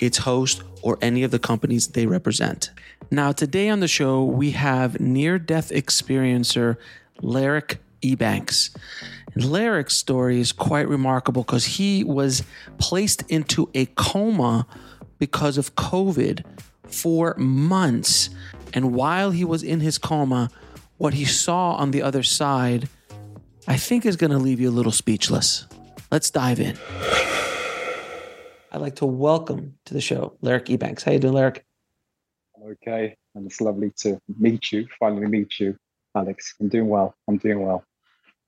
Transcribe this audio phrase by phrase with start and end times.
[0.00, 2.70] its host, or any of the companies they represent.
[3.10, 6.76] Now, today on the show, we have near death experiencer
[7.22, 8.76] Larrick Ebanks.
[9.34, 12.44] And Larrick's story is quite remarkable because he was
[12.78, 14.66] placed into a coma
[15.18, 16.44] because of COVID
[16.86, 18.30] for months.
[18.72, 20.50] And while he was in his coma,
[20.98, 22.88] what he saw on the other side,
[23.66, 25.66] I think is going to leave you a little speechless.
[26.10, 26.78] Let's dive in.
[28.74, 31.04] I'd like to welcome to the show Larrick Ebanks.
[31.04, 31.60] How you doing, Larrick?
[32.60, 34.88] Okay, and it's lovely to meet you.
[34.98, 35.76] Finally, meet you,
[36.16, 36.56] Alex.
[36.58, 37.14] I'm doing well.
[37.28, 37.84] I'm doing well.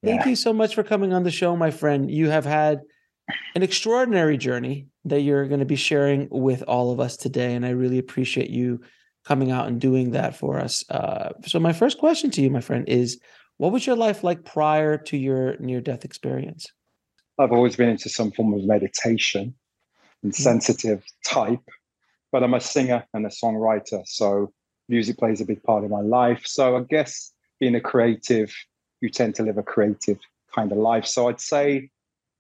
[0.03, 0.17] Yeah.
[0.17, 2.11] Thank you so much for coming on the show, my friend.
[2.11, 2.81] You have had
[3.55, 7.65] an extraordinary journey that you're going to be sharing with all of us today, and
[7.65, 8.81] I really appreciate you
[9.25, 10.85] coming out and doing that for us.
[10.91, 13.21] Uh, so, my first question to you, my friend, is
[13.59, 16.67] what was your life like prior to your near death experience?
[17.39, 19.55] I've always been into some form of meditation
[20.27, 20.43] and mm-hmm.
[20.43, 21.63] sensitive type,
[22.33, 24.03] but I'm a singer and a songwriter.
[24.07, 24.53] So,
[24.89, 26.43] music plays a big part of my life.
[26.45, 28.53] So, I guess being a creative,
[29.01, 30.19] you tend to live a creative
[30.53, 31.07] kind of life.
[31.07, 31.91] So, I'd say,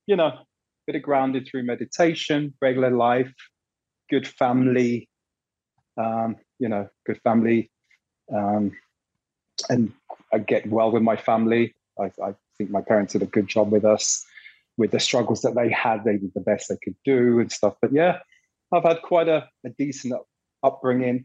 [0.06, 0.44] you know, a
[0.86, 3.32] bit of grounded through meditation, regular life,
[4.10, 5.08] good family,
[5.96, 7.70] um, you know, good family,
[8.34, 8.72] um,
[9.68, 9.92] and
[10.32, 11.74] I get well with my family.
[11.98, 14.24] I, I, think my parents did a good job with us.
[14.78, 17.74] With the struggles that they had, they did the best they could do and stuff.
[17.80, 18.18] But yeah,
[18.72, 20.14] I've had quite a, a decent
[20.62, 21.24] upbringing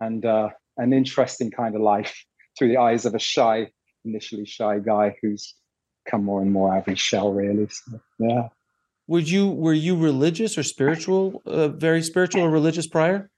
[0.00, 2.24] and uh, an interesting kind of life
[2.58, 3.70] through the eyes of a shy,
[4.04, 5.54] initially shy guy who's
[6.08, 7.32] come more and more out of his shell.
[7.32, 8.48] Really, so, yeah.
[9.06, 11.42] Would you were you religious or spiritual?
[11.44, 13.30] Uh, very spiritual or religious prior?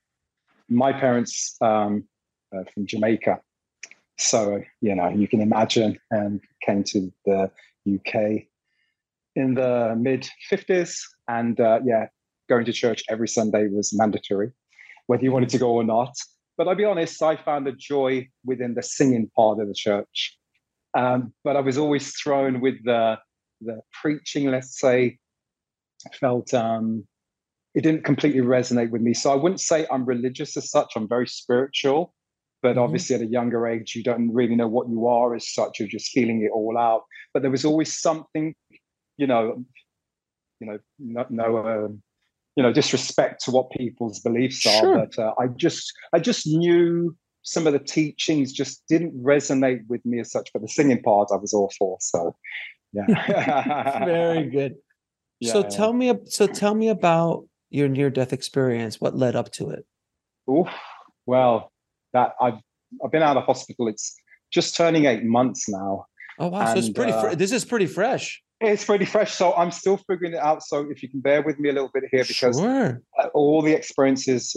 [0.68, 2.04] my parents um,
[2.50, 3.40] from Jamaica,
[4.18, 7.50] so you know you can imagine, and came to the
[7.86, 8.46] UK
[9.36, 12.06] in the mid fifties, and uh, yeah,
[12.48, 14.50] going to church every Sunday was mandatory,
[15.06, 16.14] whether you wanted to go or not.
[16.56, 20.36] But I'll be honest, I found a joy within the singing part of the church.
[20.96, 23.18] Um, but I was always thrown with the
[23.60, 25.18] the preaching, let's say,
[26.20, 27.06] felt um,
[27.74, 29.14] it didn't completely resonate with me.
[29.14, 30.92] So I wouldn't say I'm religious as such.
[30.96, 32.14] I'm very spiritual,
[32.62, 32.78] but mm-hmm.
[32.80, 35.78] obviously at a younger age, you don't really know what you are as such.
[35.78, 37.02] You're just feeling it all out.
[37.32, 38.54] But there was always something,
[39.16, 39.64] you know,
[40.60, 42.02] you know, no, no um,
[42.56, 44.98] you know, disrespect to what people's beliefs sure.
[44.98, 45.06] are.
[45.06, 50.04] But uh, I just, I just knew some of the teachings just didn't resonate with
[50.06, 50.50] me as such.
[50.52, 51.98] But the singing part, I was all for.
[52.00, 52.34] So,
[52.92, 54.76] yeah, very good.
[55.40, 59.00] Yeah, so tell me, so tell me about your near death experience?
[59.00, 59.86] What led up to it?
[61.26, 61.72] Well,
[62.12, 62.58] that I've
[63.04, 63.88] I've been out of hospital.
[63.88, 64.16] It's
[64.52, 66.06] just turning eight months now.
[66.38, 66.60] Oh wow!
[66.60, 67.12] And, so it's pretty.
[67.12, 68.42] Uh, this is pretty fresh.
[68.60, 69.34] It's pretty fresh.
[69.34, 70.62] So I'm still figuring it out.
[70.62, 73.02] So if you can bear with me a little bit here, because sure.
[73.18, 74.56] Uh, all the experiences,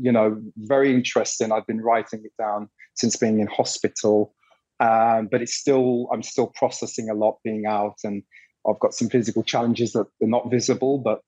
[0.00, 1.52] you know, very interesting.
[1.52, 4.34] I've been writing it down since being in hospital,
[4.80, 8.22] um, but it's still I'm still processing a lot being out, and
[8.66, 11.20] I've got some physical challenges that are not visible, but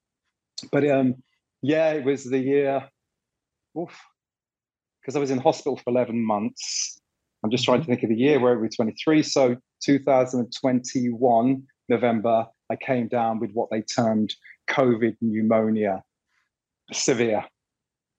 [0.72, 1.16] but um,
[1.60, 2.88] yeah, it was the year,
[3.74, 6.98] because I was in hospital for 11 months.
[7.44, 9.22] I'm just trying to think of the year where we were 23.
[9.22, 14.34] So 2021, November, I came down with what they termed
[14.68, 16.02] COVID pneumonia,
[16.92, 17.44] severe,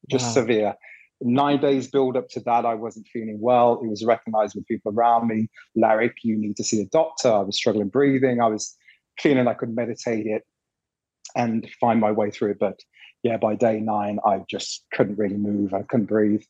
[0.10, 0.31] just wow.
[0.31, 0.75] severe.
[1.19, 3.81] Nine days build up to that, I wasn't feeling well.
[3.84, 5.50] It was recognized with people around me.
[5.75, 7.31] Larry, you need to see a doctor.
[7.31, 8.40] I was struggling breathing.
[8.40, 8.78] I was
[9.19, 10.44] feeling I could meditate it
[11.36, 12.60] and find my way through it.
[12.60, 12.80] But
[13.24, 15.74] yeah, by day nine, I just couldn't really move.
[15.74, 16.44] I couldn't breathe.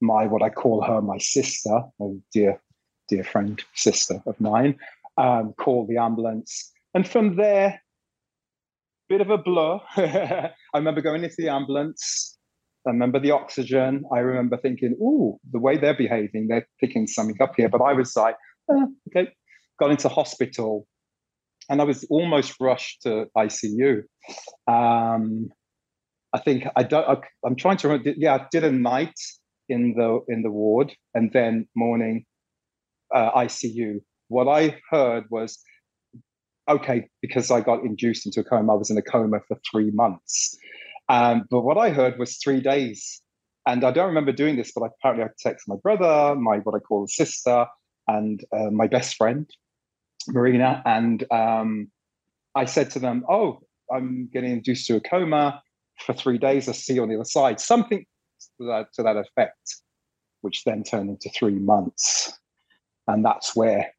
[0.00, 2.60] My what I call her my sister, a dear
[3.08, 4.78] dear friend sister of mine,
[5.18, 7.82] um, called the ambulance, and from there,
[9.08, 9.80] bit of a blur.
[9.96, 12.36] I remember going into the ambulance.
[12.86, 14.04] I remember the oxygen.
[14.12, 17.92] I remember thinking, "Ooh, the way they're behaving, they're picking something up here." But I
[17.92, 18.36] was like,
[18.70, 19.32] eh, "Okay."
[19.78, 20.86] Got into hospital,
[21.68, 24.02] and I was almost rushed to ICU.
[24.66, 25.50] Um,
[26.32, 27.06] I think I don't.
[27.08, 28.14] I, I'm trying to remember.
[28.16, 29.18] Yeah, I did a night
[29.68, 32.24] in the in the ward, and then morning
[33.14, 34.00] uh, ICU.
[34.28, 35.58] What I heard was,
[36.68, 38.72] okay, because I got induced into a coma.
[38.72, 40.56] I was in a coma for three months.
[41.08, 43.20] Um, but what I heard was three days.
[43.66, 46.78] And I don't remember doing this, but apparently I texted my brother, my what I
[46.78, 47.66] call a sister,
[48.06, 49.48] and uh, my best friend,
[50.28, 50.82] Marina.
[50.84, 51.90] And um,
[52.54, 53.60] I said to them, Oh,
[53.92, 55.62] I'm getting induced to a coma
[55.98, 56.68] for three days.
[56.68, 57.60] I'll see you on the other side.
[57.60, 58.04] Something
[58.60, 59.76] to that, to that effect,
[60.42, 62.32] which then turned into three months.
[63.08, 63.92] And that's where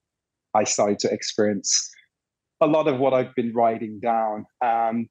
[0.57, 1.89] I started to experience
[2.61, 4.45] a lot of what I've been writing down.
[4.61, 5.07] Um,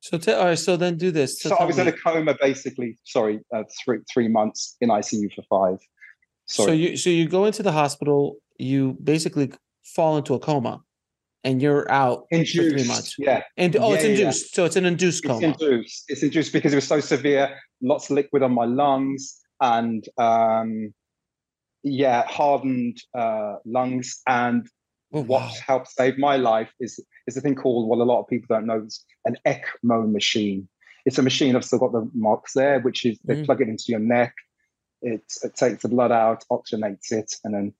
[0.00, 1.40] so, t- all right, so then do this.
[1.40, 1.82] So, so I was me.
[1.82, 2.98] in a coma basically.
[3.04, 5.78] Sorry, uh, three three months in ICU for five.
[6.46, 6.66] Sorry.
[6.66, 8.36] So you so you go into the hospital.
[8.58, 9.52] You basically
[9.94, 10.82] fall into a coma,
[11.42, 13.14] and you're out induced, for three months.
[13.18, 14.44] Yeah, and oh, yeah, it's induced.
[14.50, 14.56] Yeah.
[14.56, 15.48] So it's an induced coma.
[15.48, 16.04] It's induced.
[16.08, 17.56] It's induced because it was so severe.
[17.80, 20.92] Lots of liquid on my lungs, and um,
[21.84, 24.20] yeah, hardened uh, lungs.
[24.26, 24.66] And
[25.12, 25.52] oh, what wow.
[25.66, 28.66] helped save my life is is a thing called what a lot of people don't
[28.66, 30.68] know is an ECMO machine.
[31.06, 31.54] It's a machine.
[31.54, 33.46] I've still got the marks there, which is they mm.
[33.46, 34.34] plug it into your neck.
[35.02, 37.74] It, it, takes the blood out, oxygenates it, and then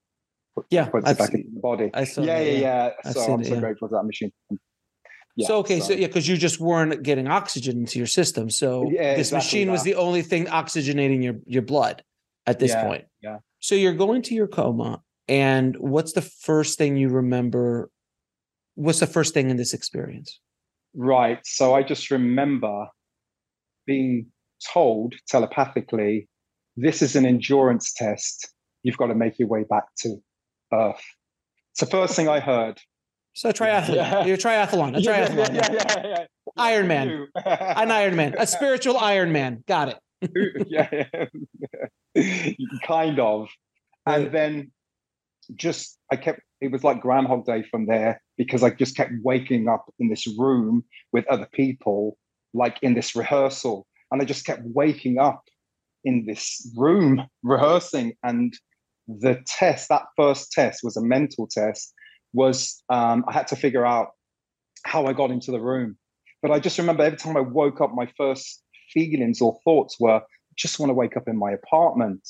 [0.55, 1.91] put, yeah, puts I've it back seen, into the body.
[1.95, 2.91] I saw yeah, yeah.
[3.05, 3.13] yeah.
[3.13, 3.61] So I'm it, so yeah.
[3.61, 4.31] grateful for that machine.
[5.37, 8.51] Yeah, so okay, so, so yeah, because you just weren't getting oxygen into your system,
[8.51, 9.73] so yeah, this exactly machine that.
[9.73, 12.05] was the only thing oxygenating your your blood
[12.47, 13.05] at this yeah, point.
[13.23, 13.39] Yeah.
[13.65, 17.89] So you're going to your coma, and what's the first thing you remember
[18.75, 20.39] what's the first thing in this experience?
[20.95, 21.39] Right.
[21.47, 22.89] So I just remember
[23.87, 24.27] being
[24.71, 26.29] told telepathically,
[26.77, 28.53] this is an endurance test.
[28.83, 30.17] You've got to make your way back to
[30.71, 31.03] Earth.
[31.73, 32.83] It's the first thing I heard.
[33.33, 33.95] So triathlon.
[33.95, 34.27] Yeah.
[34.27, 34.95] You're a triathlon.
[34.95, 35.55] A triathlon.
[35.55, 36.25] Yeah, yeah, yeah,
[36.59, 37.29] Iron Man.
[37.47, 38.35] An Iron Man.
[38.39, 39.65] A spiritual Iron Man.
[39.67, 39.99] Got it.
[40.69, 41.25] yeah, yeah.
[42.87, 43.49] kind of.
[44.07, 44.73] And then
[45.57, 49.69] just I kept it was like Groundhog Day from there because I just kept waking
[49.69, 52.17] up in this room with other people,
[52.55, 53.87] like in this rehearsal.
[54.11, 55.43] And I just kept waking up
[56.05, 58.15] in this room rehearsing.
[58.23, 58.55] And
[59.07, 61.93] the test, that first test was a mental test,
[62.33, 64.09] was um, I had to figure out
[64.85, 65.97] how I got into the room.
[66.43, 68.63] But I just remember every time I woke up, my first
[68.93, 70.23] feelings or thoughts were,
[70.57, 72.27] just want to wake up in my apartment.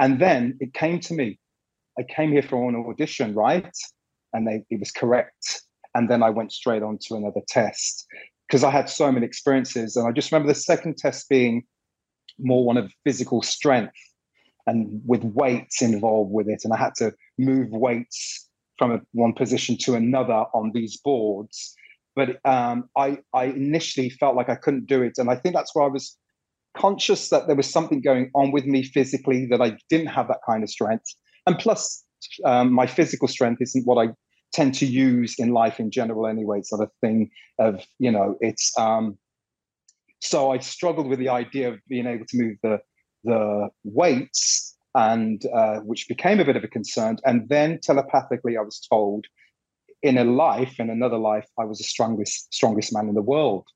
[0.00, 1.38] And then it came to me,
[1.98, 3.72] I came here for an audition, right?
[4.32, 5.62] And they, it was correct.
[5.94, 8.06] And then I went straight on to another test
[8.48, 9.96] because I had so many experiences.
[9.96, 11.64] And I just remember the second test being
[12.38, 13.94] more one of physical strength
[14.66, 16.62] and with weights involved with it.
[16.64, 21.74] And I had to move weights from a, one position to another on these boards.
[22.16, 25.18] But um, I, I initially felt like I couldn't do it.
[25.18, 26.16] And I think that's where I was
[26.76, 30.40] conscious that there was something going on with me physically, that I didn't have that
[30.46, 31.06] kind of strength.
[31.46, 32.04] And plus,
[32.44, 34.12] um, my physical strength isn't what I
[34.52, 38.72] tend to use in life in general anyway, sort of thing of, you know, it's
[38.78, 39.18] um
[40.20, 42.78] so I struggled with the idea of being able to move the
[43.24, 47.18] the weights and uh, which became a bit of a concern.
[47.24, 49.26] And then telepathically I was told
[50.02, 53.66] in a life, in another life, I was the strongest, strongest man in the world.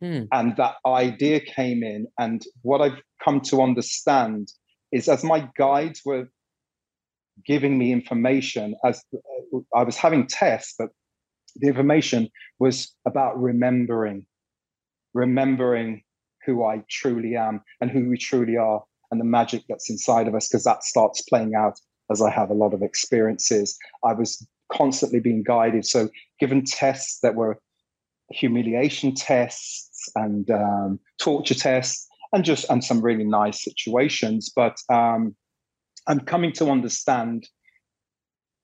[0.00, 0.22] Hmm.
[0.32, 2.06] And that idea came in.
[2.18, 4.48] And what I've come to understand
[4.92, 6.28] is as my guides were
[7.46, 10.90] giving me information as uh, I was having tests, but
[11.56, 12.28] the information
[12.58, 14.26] was about remembering,
[15.14, 16.02] remembering
[16.46, 20.34] who I truly am and who we truly are and the magic that's inside of
[20.34, 21.78] us, because that starts playing out
[22.10, 23.76] as I have a lot of experiences.
[24.04, 25.84] I was constantly being guided.
[25.84, 27.58] So, given tests that were
[28.30, 35.34] humiliation tests and um, torture tests, and just and some really nice situations, but um,
[36.06, 37.48] I'm coming to understand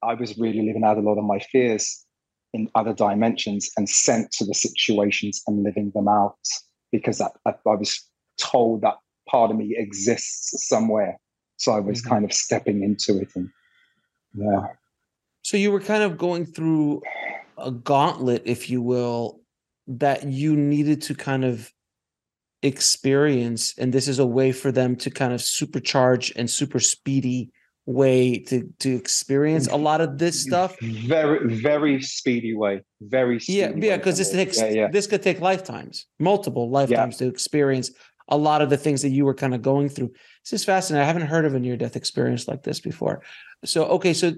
[0.03, 2.05] I was really living out a lot of my fears
[2.53, 6.39] in other dimensions and sent to the situations and living them out
[6.93, 8.01] because I, I, I was
[8.41, 8.95] told that
[9.29, 11.19] part of me exists somewhere.
[11.57, 12.11] So I was mm-hmm.
[12.11, 13.51] kind of stepping into it and
[14.35, 14.67] yeah.
[15.43, 17.03] So you were kind of going through
[17.57, 19.41] a gauntlet, if you will,
[19.87, 21.73] that you needed to kind of
[22.63, 27.51] experience and this is a way for them to kind of supercharge and super speedy
[27.87, 29.85] way to to experience a mm-hmm.
[29.85, 30.51] lot of this mm-hmm.
[30.51, 30.77] stuff?
[30.81, 32.83] Very, very speedy way.
[33.01, 33.97] Very yeah, yeah.
[33.97, 34.89] Because this takes yeah, yeah.
[34.89, 37.27] this could take lifetimes, multiple lifetimes yeah.
[37.27, 37.93] to experience
[38.29, 40.11] a lot of the things that you were kind of going through.
[40.45, 41.05] This is fascinating.
[41.05, 43.23] I haven't heard of a near death experience like this before.
[43.65, 44.33] So okay, so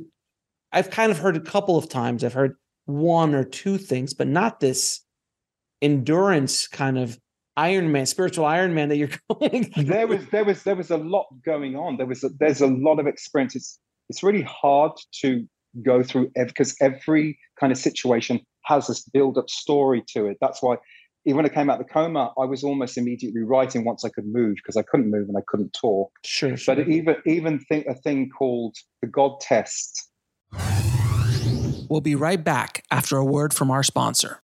[0.72, 2.22] I've kind of heard a couple of times.
[2.22, 5.00] I've heard one or two things, but not this
[5.82, 7.18] endurance kind of
[7.56, 9.64] Iron Man, spiritual Iron Man that you're going.
[9.72, 9.84] Through.
[9.84, 11.96] There was there was there was a lot going on.
[11.96, 13.56] There was a, there's a lot of experience.
[13.56, 14.92] It's it's really hard
[15.22, 15.46] to
[15.84, 20.38] go through because every kind of situation has this build up story to it.
[20.40, 20.76] That's why
[21.24, 24.08] even when I came out of the coma, I was almost immediately writing once I
[24.08, 26.10] could move because I couldn't move and I couldn't talk.
[26.24, 26.76] Sure, sure.
[26.76, 30.10] But even even think a thing called the God test.
[31.90, 34.42] We'll be right back after a word from our sponsor.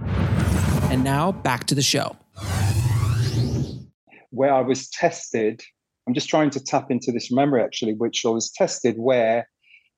[0.00, 2.16] And now back to the show.
[4.30, 5.62] Where I was tested,
[6.06, 9.48] I'm just trying to tap into this memory actually, which I was tested where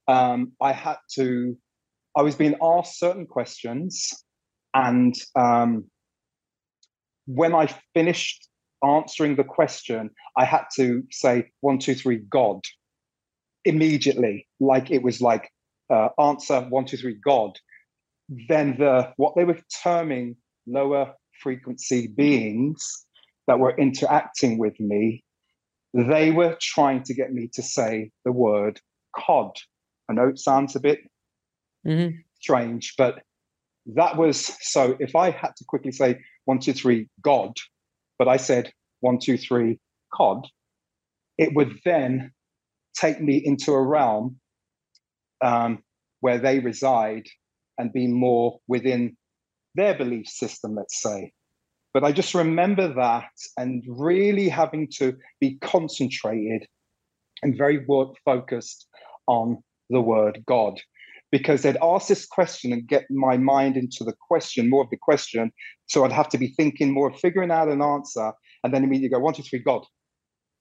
[0.08, 1.56] um, I had to,
[2.16, 4.12] I was being asked certain questions.
[4.74, 5.84] And um,
[7.26, 8.48] when I finished
[8.84, 12.60] answering the question, I had to say, one, two, three, God,
[13.64, 14.48] immediately.
[14.58, 15.50] Like it was like,
[15.90, 17.58] uh, answer one, two, three, God.
[18.48, 23.06] Then the what they were terming lower frequency beings
[23.46, 25.24] that were interacting with me,
[25.92, 28.80] they were trying to get me to say the word
[29.16, 29.56] cod.
[30.08, 31.00] I know it sounds a bit
[31.86, 32.16] mm-hmm.
[32.40, 33.22] strange, but
[33.86, 37.52] that was so if I had to quickly say one, two, three, God,
[38.18, 39.80] but I said one, two, three,
[40.14, 40.46] cod,
[41.38, 42.32] it would then
[42.94, 44.38] take me into a realm
[45.42, 45.82] um,
[46.20, 47.26] where they reside
[47.80, 49.16] and be more within
[49.74, 51.32] their belief system, let's say.
[51.94, 56.66] But I just remember that and really having to be concentrated
[57.42, 58.86] and very work focused
[59.26, 60.78] on the word God.
[61.32, 64.96] Because they'd ask this question and get my mind into the question, more of the
[65.00, 65.52] question.
[65.86, 68.32] So I'd have to be thinking more, figuring out an answer,
[68.62, 69.84] and then immediately go, one, two, three, God.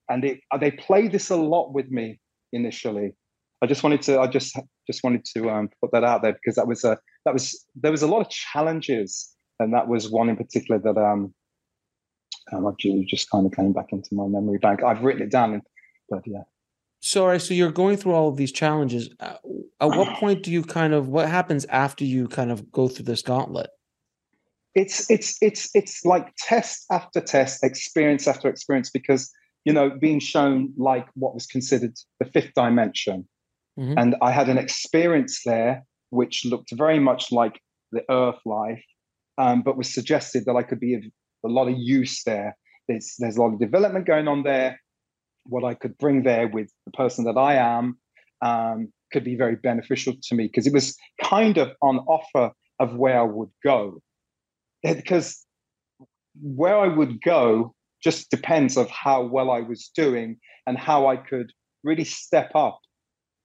[0.08, 2.20] And they, they played this a lot with me
[2.52, 3.12] initially.
[3.62, 4.56] I just wanted to, I just
[4.90, 7.90] just wanted to um, put that out there because that was a that was there
[7.92, 11.32] was a lot of challenges, and that was one in particular that um,
[12.52, 14.82] um actually just kind of came back into my memory bank.
[14.82, 15.62] I've written it down,
[16.08, 16.42] but yeah.
[17.02, 19.08] Sorry, so you're going through all of these challenges.
[19.20, 19.36] Uh,
[19.80, 23.06] at what point do you kind of what happens after you kind of go through
[23.06, 23.70] this gauntlet?
[24.74, 29.32] It's it's it's it's like test after test, experience after experience, because
[29.64, 33.26] you know being shown like what was considered the fifth dimension,
[33.80, 33.94] mm-hmm.
[33.96, 37.60] and I had an experience there which looked very much like
[37.92, 38.84] the Earth life,
[39.38, 41.02] um, but was suggested that I could be of
[41.44, 42.56] a lot of use there.
[42.88, 44.80] There's, there's a lot of development going on there.
[45.44, 47.98] What I could bring there with the person that I am
[48.42, 52.94] um, could be very beneficial to me because it was kind of on offer of
[52.94, 54.02] where I would go.
[54.82, 55.44] Because
[56.40, 61.16] where I would go just depends of how well I was doing and how I
[61.16, 62.80] could really step up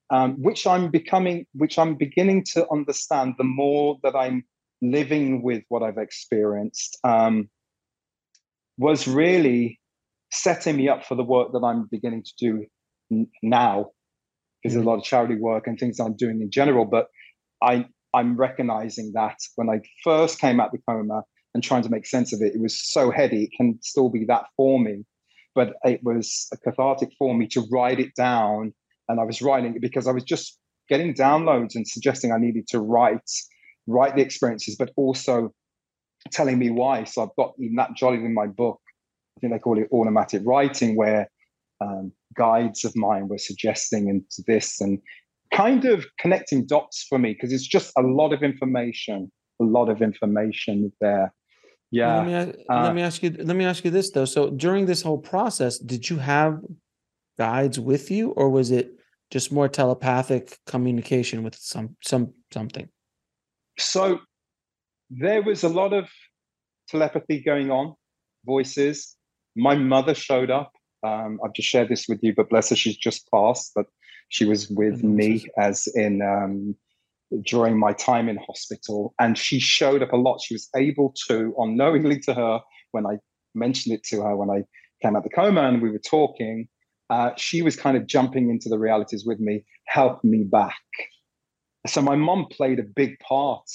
[0.10, 4.44] um, which I'm becoming, which I'm beginning to understand the more that I'm
[4.82, 7.50] living with what I've experienced, um,
[8.78, 9.80] was really
[10.32, 12.66] setting me up for the work that I'm beginning to do
[13.12, 13.92] n- now.
[14.62, 14.90] Because there's a mm-hmm.
[14.90, 17.08] lot of charity work and things I'm doing in general, but
[17.62, 22.06] I I'm recognizing that when I first came out the coma and trying to make
[22.06, 23.44] sense of it, it was so heady.
[23.44, 25.04] It can still be that for me,
[25.54, 28.74] but it was a cathartic for me to write it down
[29.10, 30.58] and I was writing it because I was just
[30.90, 33.30] getting downloads and suggesting I needed to write
[33.88, 35.54] write the experiences, but also
[36.32, 37.04] telling me why.
[37.04, 38.80] So I've got even that jolly in my book.
[39.38, 41.30] I think they call it automatic writing, where
[41.82, 45.00] um, guides of mine were suggesting into this and
[45.54, 49.32] kind of connecting dots for me because it's just a lot of information,
[49.62, 51.34] a lot of information there.
[51.92, 52.18] Yeah.
[52.18, 53.30] Let me, uh, let me ask you.
[53.30, 54.26] Let me ask you this though.
[54.26, 56.60] So during this whole process, did you have
[57.38, 58.92] guides with you, or was it
[59.32, 62.90] just more telepathic communication with some some something?
[63.78, 64.20] So
[65.10, 66.10] there was a lot of
[66.90, 67.96] telepathy going on,
[68.46, 69.16] voices.
[69.56, 70.72] My mother showed up.
[71.04, 73.72] Um, I've just shared this with you, but bless her, she's just passed.
[73.76, 73.86] But
[74.30, 76.76] she was with me as in um,
[77.46, 80.42] during my time in hospital, and she showed up a lot.
[80.42, 82.60] She was able to, unknowingly to her,
[82.92, 83.18] when I
[83.56, 84.64] mentioned it to her when I
[85.02, 86.68] came out the coma and we were talking,
[87.10, 90.76] uh, she was kind of jumping into the realities with me, helped me back.
[91.88, 93.70] So my mom played a big part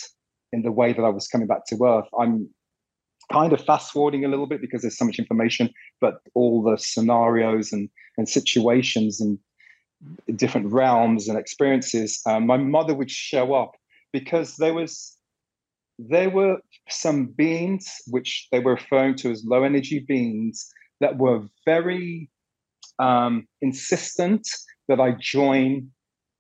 [0.52, 2.08] in the way that I was coming back to Earth.
[2.18, 2.49] I'm
[3.32, 5.70] kind of fast forwarding a little bit because there's so much information,
[6.00, 9.38] but all the scenarios and, and situations and
[10.34, 13.72] different realms and experiences, um, my mother would show up
[14.12, 15.16] because there was
[15.99, 16.56] there were
[16.88, 20.66] some beings which they were referring to as low energy beings
[21.00, 22.30] that were very
[23.00, 24.47] um, insistent
[24.88, 25.90] that I join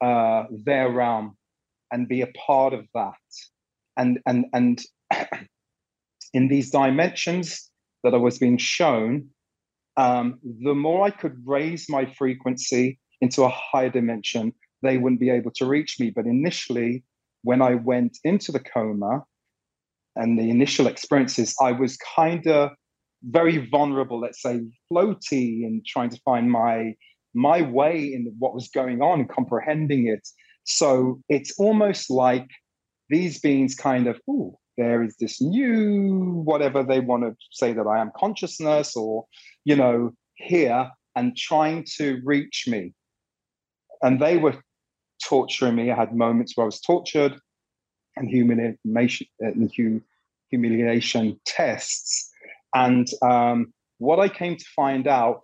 [0.00, 1.36] uh, their realm
[1.90, 3.14] and be a part of that.
[3.96, 4.80] And and and
[6.32, 7.70] in these dimensions
[8.04, 9.28] that I was being shown,
[9.96, 14.52] um, the more I could raise my frequency into a higher dimension,
[14.82, 16.10] they wouldn't be able to reach me.
[16.10, 17.04] But initially,
[17.42, 19.24] when I went into the coma
[20.16, 22.70] and the initial experiences, I was kind of
[23.22, 24.60] very vulnerable, let's say,
[24.92, 26.94] floaty and trying to find my
[27.32, 30.26] my way in what was going on and comprehending it.
[30.64, 32.48] So it's almost like
[33.08, 37.86] these beings kind of, oh, there is this new whatever they want to say that
[37.86, 39.26] I am consciousness or,
[39.64, 42.94] you know, here and trying to reach me.
[44.02, 44.56] And they were
[45.22, 45.90] torturing me.
[45.90, 47.38] I had moments where I was tortured
[48.16, 50.00] and humiliation, and uh,
[50.50, 52.29] humiliation tests.
[52.74, 55.42] And um, what I came to find out,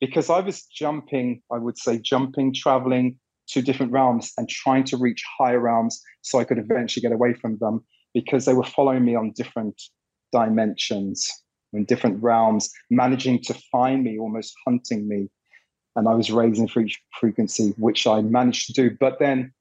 [0.00, 3.18] because I was jumping, I would say jumping, traveling
[3.48, 7.34] to different realms and trying to reach higher realms so I could eventually get away
[7.34, 9.80] from them because they were following me on different
[10.32, 11.30] dimensions
[11.72, 15.28] in different realms, managing to find me, almost hunting me.
[15.96, 16.68] And I was raising
[17.20, 18.96] frequency, which I managed to do.
[18.98, 19.52] But then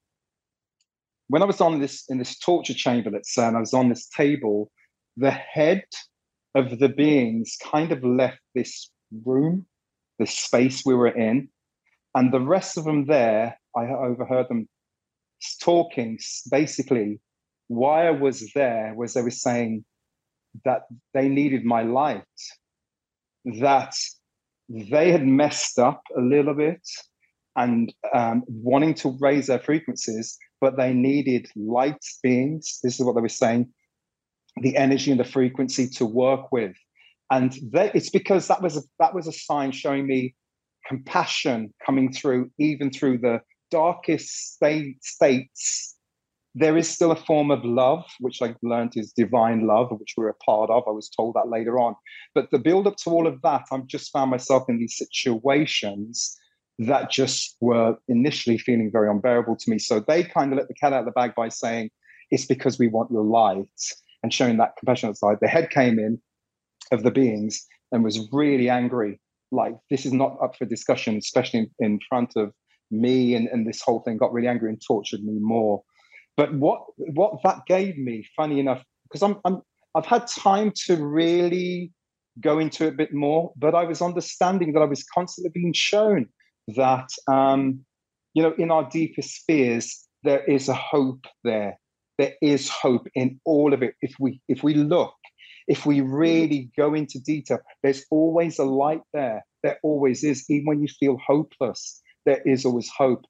[1.28, 3.90] when I was on this in this torture chamber, let's say, and I was on
[3.90, 4.72] this table,
[5.18, 5.84] the head
[6.56, 8.92] of the beings kind of left this
[9.26, 9.66] room,
[10.20, 11.50] this space we were in,
[12.16, 14.68] and the rest of them there, I overheard them
[15.62, 16.20] talking.
[16.52, 17.20] Basically,
[17.68, 19.84] why I was there was they were saying
[20.66, 20.84] that
[21.14, 22.24] they needed my light,
[23.60, 23.96] that
[24.70, 26.88] they had messed up a little bit
[27.56, 32.80] and um, wanting to raise their frequencies, but they needed light beings.
[32.84, 33.72] This is what they were saying
[34.62, 36.76] the energy and the frequency to work with.
[37.32, 40.36] And they, it's because that was a, that was a sign showing me
[40.88, 45.96] compassion coming through, even through the darkest state, states.
[46.56, 50.30] There is still a form of love, which I learned is divine love, which we're
[50.30, 50.84] a part of.
[50.88, 51.96] I was told that later on.
[52.36, 56.38] But the build up to all of that, I've just found myself in these situations
[56.78, 59.80] that just were initially feeling very unbearable to me.
[59.80, 61.90] So they kind of let the cat out of the bag by saying,
[62.30, 63.68] it's because we want your light
[64.24, 65.38] and showing that compassionate side.
[65.42, 66.20] The head came in
[66.92, 69.20] of the beings and was really angry.
[69.52, 72.52] Like, this is not up for discussion, especially in, in front of
[72.90, 73.36] me.
[73.36, 75.84] And, and this whole thing got really angry and tortured me more.
[76.36, 79.62] But what what that gave me, funny enough, because I'm, I'm
[79.94, 81.92] I've had time to really
[82.42, 85.74] go into it a bit more, but I was understanding that I was constantly being
[85.74, 86.28] shown
[86.76, 87.86] that um,
[88.34, 91.78] you know in our deepest fears there is a hope there
[92.18, 93.96] there is hope in all of it.
[94.02, 95.14] If we if we look
[95.68, 96.14] if we mm-hmm.
[96.14, 99.46] really go into detail there's always a light there.
[99.64, 100.46] There always is.
[100.50, 103.26] Even when you feel hopeless there is always hope.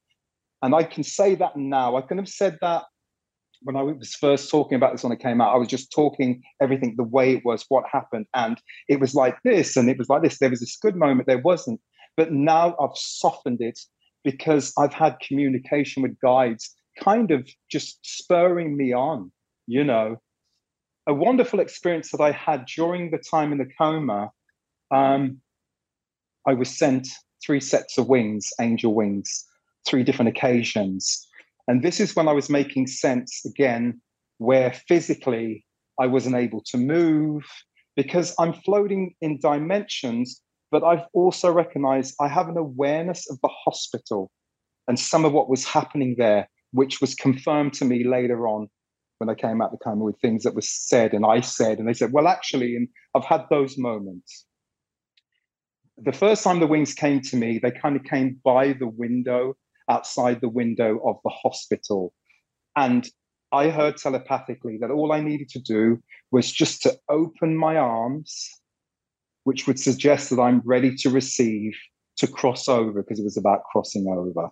[0.62, 1.96] And i can say that now.
[1.96, 2.84] I could have said that
[3.62, 5.54] when i was first talking about this when it came out.
[5.54, 8.26] I was just talking everything the way it was what happened.
[8.34, 10.40] And it was like this and it was like this.
[10.40, 11.28] There was this good moment.
[11.28, 11.80] There wasn't.
[12.18, 13.80] But now i've softened it
[14.24, 19.32] because i've had communication with guides kind of just spurring me on,
[19.68, 20.22] you know.
[21.08, 24.32] A wonderful experience that I had during the time in the coma.
[24.92, 25.42] Um,
[26.48, 27.08] I was sent
[27.46, 29.46] three sets of wings, angel wings,
[29.86, 31.28] three different occasions.
[31.68, 34.02] And this is when I was making sense again,
[34.38, 35.66] where physically
[36.00, 37.44] I wasn't able to move
[37.96, 43.50] because I'm floating in dimensions, but I've also recognized I have an awareness of the
[43.50, 44.32] hospital
[44.88, 48.68] and some of what was happening there which was confirmed to me later on
[49.20, 51.88] when I came out the coma with things that were said and I said, and
[51.88, 54.46] they said, well, actually, and I've had those moments.
[55.98, 59.56] The first time the wings came to me, they kind of came by the window,
[59.90, 62.12] outside the window of the hospital.
[62.76, 63.08] And
[63.52, 68.50] I heard telepathically that all I needed to do was just to open my arms,
[69.44, 71.74] which would suggest that I'm ready to receive,
[72.18, 74.50] to cross over, because it was about crossing over.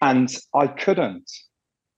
[0.00, 1.30] And I couldn't.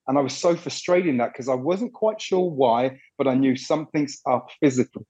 [0.07, 3.35] And I was so frustrated in that because I wasn't quite sure why, but I
[3.35, 5.05] knew something's up uh, physically.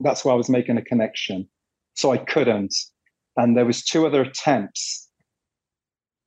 [0.00, 1.48] That's why I was making a connection.
[1.94, 2.74] So I couldn't.
[3.36, 5.08] And there was two other attempts.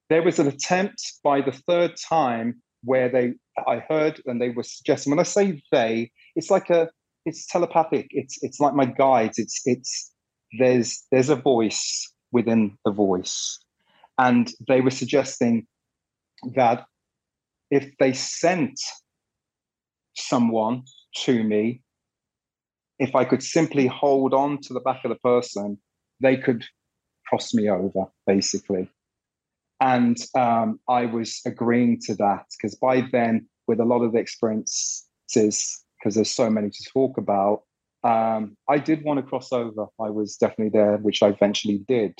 [0.09, 3.33] There was an attempt by the third time where they
[3.65, 6.89] I heard and they were suggesting when I say they, it's like a
[7.25, 8.07] it's telepathic.
[8.11, 9.37] It's it's like my guides.
[9.37, 10.11] It's it's
[10.57, 13.59] there's there's a voice within the voice,
[14.17, 15.67] and they were suggesting
[16.55, 16.85] that
[17.71, 18.79] if they sent
[20.15, 20.83] someone
[21.23, 21.81] to me,
[22.99, 25.77] if I could simply hold on to the back of the person,
[26.19, 26.65] they could
[27.27, 28.89] cross me over, basically.
[29.79, 34.19] And um, I was agreeing to that because by then, with a lot of the
[34.19, 37.63] experiences, because there's so many to talk about,
[38.03, 39.87] um, I did want to cross over.
[39.99, 42.19] I was definitely there, which I eventually did.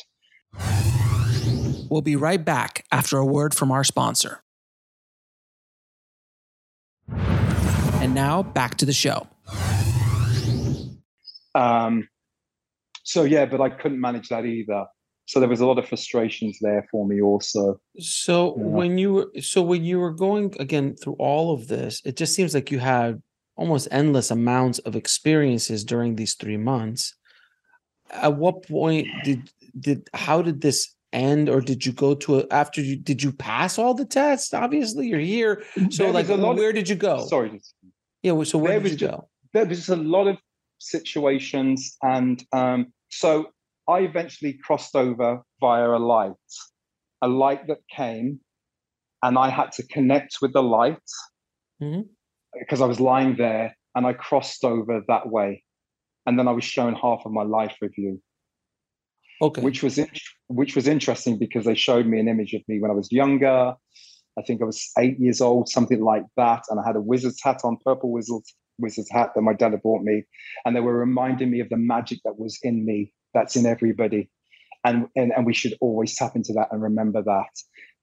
[1.89, 4.41] We'll be right back after a word from our sponsor.
[7.09, 9.27] And now back to the show.
[11.55, 12.07] Um,
[13.03, 14.85] so yeah, but I couldn't manage that either.
[15.25, 17.81] So there was a lot of frustrations there for me also.
[17.99, 18.63] So yeah.
[18.63, 22.33] when you were so when you were going again through all of this, it just
[22.33, 23.21] seems like you had
[23.57, 27.13] almost endless amounts of experiences during these three months.
[28.11, 32.47] At what point did did how did this end, or did you go to a,
[32.51, 34.53] after you did you pass all the tests?
[34.53, 35.63] Obviously, you're here.
[35.89, 37.25] So there like, where of, did you go?
[37.25, 37.59] Sorry.
[38.23, 38.43] Yeah.
[38.43, 39.29] So where did you just, go?
[39.53, 40.37] There was just a lot of
[40.79, 43.47] situations, and um, so
[43.87, 46.33] I eventually crossed over via a light,
[47.21, 48.39] a light that came,
[49.23, 51.07] and I had to connect with the light
[51.81, 52.01] mm-hmm.
[52.59, 55.63] because I was lying there, and I crossed over that way,
[56.25, 58.21] and then I was shown half of my life review.
[59.41, 59.61] Okay.
[59.61, 60.09] Which was in,
[60.47, 63.75] which was interesting because they showed me an image of me when I was younger.
[64.37, 67.41] I think I was eight years old, something like that, and I had a wizard's
[67.43, 70.23] hat on, purple wizard's wizard's hat that my dad had bought me,
[70.65, 74.29] and they were reminding me of the magic that was in me, that's in everybody,
[74.83, 77.49] and and, and we should always tap into that and remember that.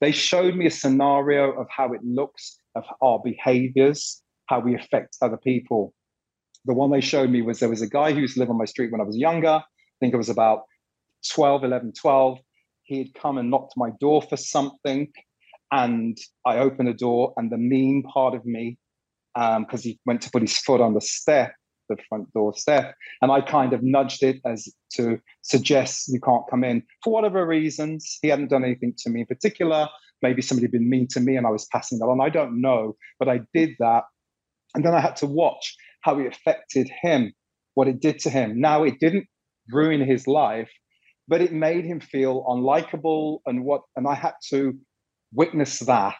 [0.01, 5.17] They showed me a scenario of how it looks of our behaviors, how we affect
[5.23, 5.95] other people.
[6.65, 8.59] The one they showed me was there was a guy who used to live on
[8.59, 9.49] my street when I was younger.
[9.49, 9.63] I
[10.01, 10.63] think it was about
[11.33, 12.39] 12, 11, 12.
[12.83, 15.11] He had come and knocked my door for something.
[15.73, 18.79] And I opened the door, and the mean part of me,
[19.35, 21.53] because um, he went to put his foot on the step,
[21.89, 26.45] the front door step, and I kind of nudged it as to suggest you can't
[26.49, 28.19] come in for whatever reasons.
[28.23, 29.89] He hadn't done anything to me in particular.
[30.23, 32.21] Maybe somebody had been mean to me, and I was passing that on.
[32.21, 34.05] I don't know, but I did that,
[34.75, 37.33] and then I had to watch how it affected him,
[37.75, 38.61] what it did to him.
[38.61, 39.27] Now it didn't
[39.73, 40.71] ruin his life,
[41.27, 44.79] but it made him feel unlikable and what and i had to
[45.33, 46.15] witness that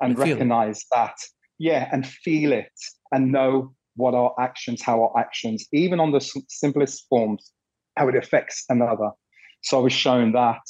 [0.00, 1.14] and recognize that.
[1.58, 2.72] Yeah and feel it
[3.12, 7.52] and know what our actions how our actions even on the simplest forms
[7.96, 9.10] how it affects another.
[9.62, 10.62] So i was shown that.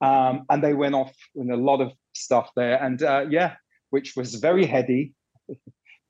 [0.00, 2.82] Um, and they went off in a lot of stuff there.
[2.82, 3.54] And uh, yeah
[3.90, 5.14] which was very heady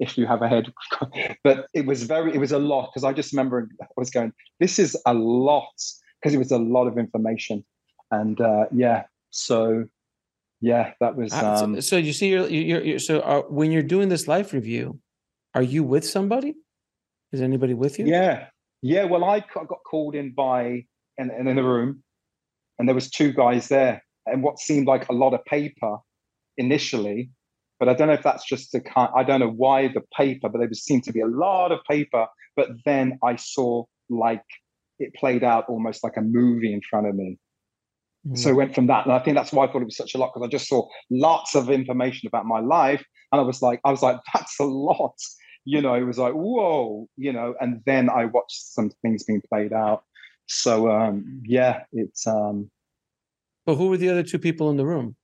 [0.01, 0.73] if you have a head
[1.45, 4.33] but it was very it was a lot because i just remember i was going
[4.59, 5.79] this is a lot
[6.25, 7.63] because it was a lot of information.
[8.11, 9.85] And uh, yeah, so
[10.63, 11.33] yeah, that was.
[11.35, 14.55] Um, so, so, you see, you're, you're, you're so uh, when you're doing this life
[14.55, 14.99] review,
[15.55, 16.55] are you with somebody?
[17.33, 18.07] Is anybody with you?
[18.07, 18.47] Yeah,
[18.81, 19.05] yeah.
[19.05, 20.87] Well, I got called in by
[21.19, 22.03] and in, in the room,
[22.79, 25.99] and there was two guys there, and what seemed like a lot of paper
[26.57, 27.31] initially,
[27.79, 29.11] but I don't know if that's just the kind.
[29.15, 32.27] I don't know why the paper, but there seemed to be a lot of paper.
[32.57, 34.45] But then I saw like
[34.99, 37.39] it played out almost like a movie in front of me.
[38.27, 38.39] Mm.
[38.39, 40.15] So I went from that, and I think that's why I thought it was such
[40.15, 43.63] a lot because I just saw lots of information about my life, and I was
[43.63, 45.17] like, I was like, that's a lot,
[45.65, 45.95] you know.
[45.95, 47.55] It was like, whoa, you know.
[47.61, 50.05] And then I watched some things being played out.
[50.47, 52.27] So um, yeah, it's.
[52.27, 52.71] Um,
[53.67, 55.17] but who were the other two people in the room?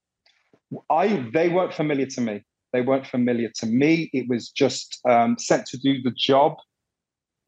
[0.89, 2.43] I they weren't familiar to me.
[2.73, 4.11] They weren't familiar to me.
[4.13, 6.57] It was just um, sent to do the job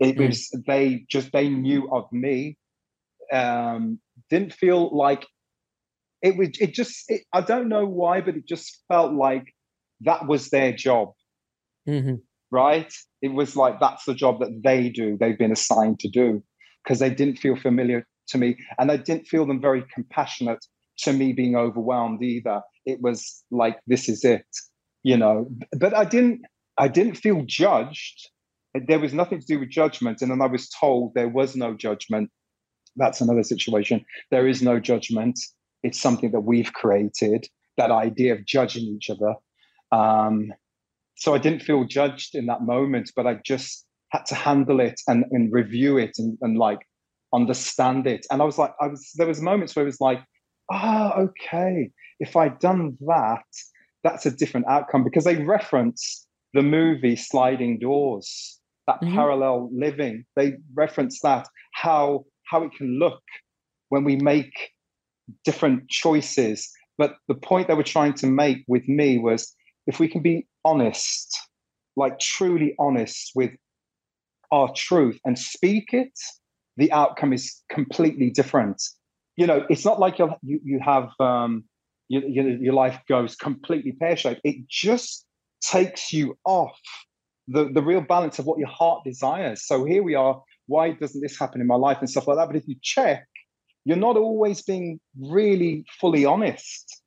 [0.03, 0.27] it mm.
[0.27, 2.59] was they just they knew of me.
[3.33, 5.27] Um, didn't feel like
[6.23, 6.51] it was.
[6.61, 9.55] It just it, I don't know why, but it just felt like
[10.01, 11.13] that was their job.
[11.89, 12.17] Mm-hmm.
[12.51, 12.93] Right?
[13.23, 15.17] It was like that's the job that they do.
[15.19, 16.43] They've been assigned to do
[16.83, 20.65] because they didn't feel familiar to me, and I didn't feel them very compassionate
[20.99, 22.61] to me being overwhelmed either.
[22.85, 24.47] It was like this is it,
[25.03, 25.49] you know.
[25.79, 26.43] But I didn't.
[26.79, 28.31] I didn't feel judged
[28.75, 30.23] there was nothing to do with judgment.
[30.23, 32.31] And then I was told there was no judgment.
[32.97, 34.05] That's another situation.
[34.31, 35.39] There is no judgment.
[35.83, 39.35] It's something that we've created, that idea of judging each other.
[39.91, 40.53] Um,
[41.17, 45.01] so I didn't feel judged in that moment, but I just had to handle it
[45.07, 46.81] and, and review it and, and like
[47.35, 48.27] understand it.
[48.31, 50.23] And I was like, I was there was moments where it was like,
[50.71, 53.45] ah, oh, okay, if I'd done that,
[54.05, 58.61] that's a different outcome because they reference the movie Sliding Doors
[58.93, 59.15] that mm-hmm.
[59.15, 60.25] parallel living.
[60.37, 63.23] They reference that how how it can look
[63.89, 64.71] when we make
[65.45, 66.71] different choices.
[66.99, 69.55] But the point they were trying to make with me was
[69.87, 71.39] if we can be honest,
[71.97, 73.51] like truly honest with
[74.51, 76.13] our truth and speak it,
[76.77, 78.83] the outcome is completely different.
[79.37, 81.65] You know, it's not like you you have um,
[82.09, 84.43] you, you, your life goes completely pear shaped.
[84.45, 85.25] It just
[85.63, 86.79] takes you off
[87.49, 89.67] the, the real balance of what your heart desires.
[89.67, 90.41] So here we are.
[90.67, 92.47] Why doesn't this happen in my life and stuff like that?
[92.47, 93.27] But if you check,
[93.85, 97.01] you're not always being really fully honest.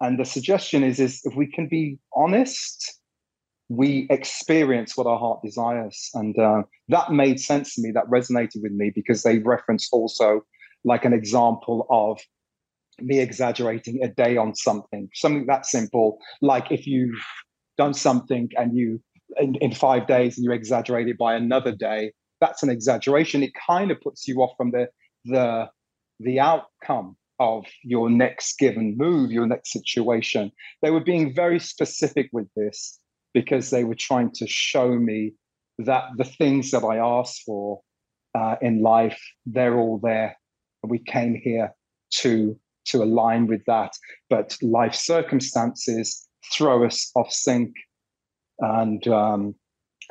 [0.00, 3.00] And the suggestion is, is if we can be honest,
[3.68, 6.10] we experience what our heart desires.
[6.14, 7.90] And uh, that made sense to me.
[7.92, 10.42] That resonated with me because they referenced also
[10.84, 12.20] like an example of
[13.00, 16.18] me exaggerating a day on something, something that simple.
[16.40, 17.20] Like if you've
[17.76, 19.00] done something and you
[19.36, 23.42] in, in five days and you exaggerate it by another day, that's an exaggeration.
[23.42, 24.88] It kind of puts you off from the
[25.24, 25.68] the
[26.20, 30.50] the outcome of your next given move, your next situation.
[30.82, 32.98] They were being very specific with this
[33.34, 35.34] because they were trying to show me
[35.78, 37.80] that the things that I asked for
[38.34, 40.36] uh, in life, they're all there.
[40.82, 41.74] We came here
[42.20, 43.92] to to align with that,
[44.30, 47.74] but life circumstances throw us off sync
[48.60, 49.54] and um,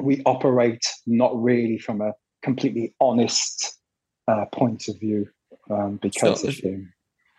[0.01, 3.79] we operate not really from a completely honest
[4.27, 5.27] uh, point of view
[5.69, 6.93] um, because so, of him.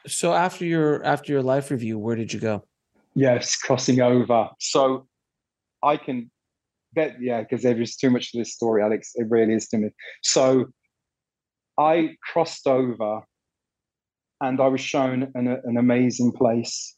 [0.07, 2.65] So after your after your life review, where did you go?
[3.15, 4.49] Yes, crossing over.
[4.61, 5.07] So
[5.83, 6.31] I can
[6.95, 9.13] bet, yeah, because there is too much to this story, Alex.
[9.17, 9.91] It really is to me.
[10.23, 10.67] So
[11.79, 13.23] I crossed over,
[14.41, 16.95] and I was shown an, an amazing place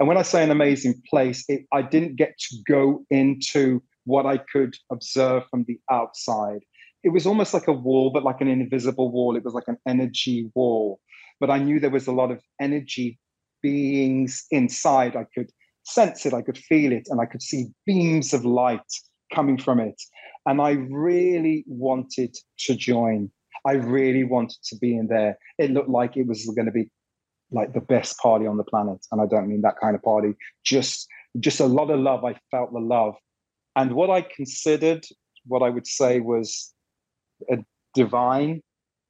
[0.00, 4.24] and when I say an amazing place, it, I didn't get to go into what
[4.24, 6.60] I could observe from the outside.
[7.04, 9.36] It was almost like a wall, but like an invisible wall.
[9.36, 11.00] It was like an energy wall.
[11.38, 13.18] But I knew there was a lot of energy
[13.62, 15.16] beings inside.
[15.16, 15.50] I could
[15.84, 18.80] sense it, I could feel it, and I could see beams of light
[19.34, 20.00] coming from it.
[20.46, 23.30] And I really wanted to join.
[23.66, 25.36] I really wanted to be in there.
[25.58, 26.90] It looked like it was going to be
[27.52, 29.04] like the best party on the planet.
[29.10, 30.34] And i don't mean that kind of party
[30.64, 31.08] just
[31.38, 32.24] just a lot of love.
[32.24, 33.14] I felt the love.
[33.76, 35.04] And what i considered
[35.46, 36.72] what i would say was
[37.50, 37.58] a
[37.94, 38.62] divine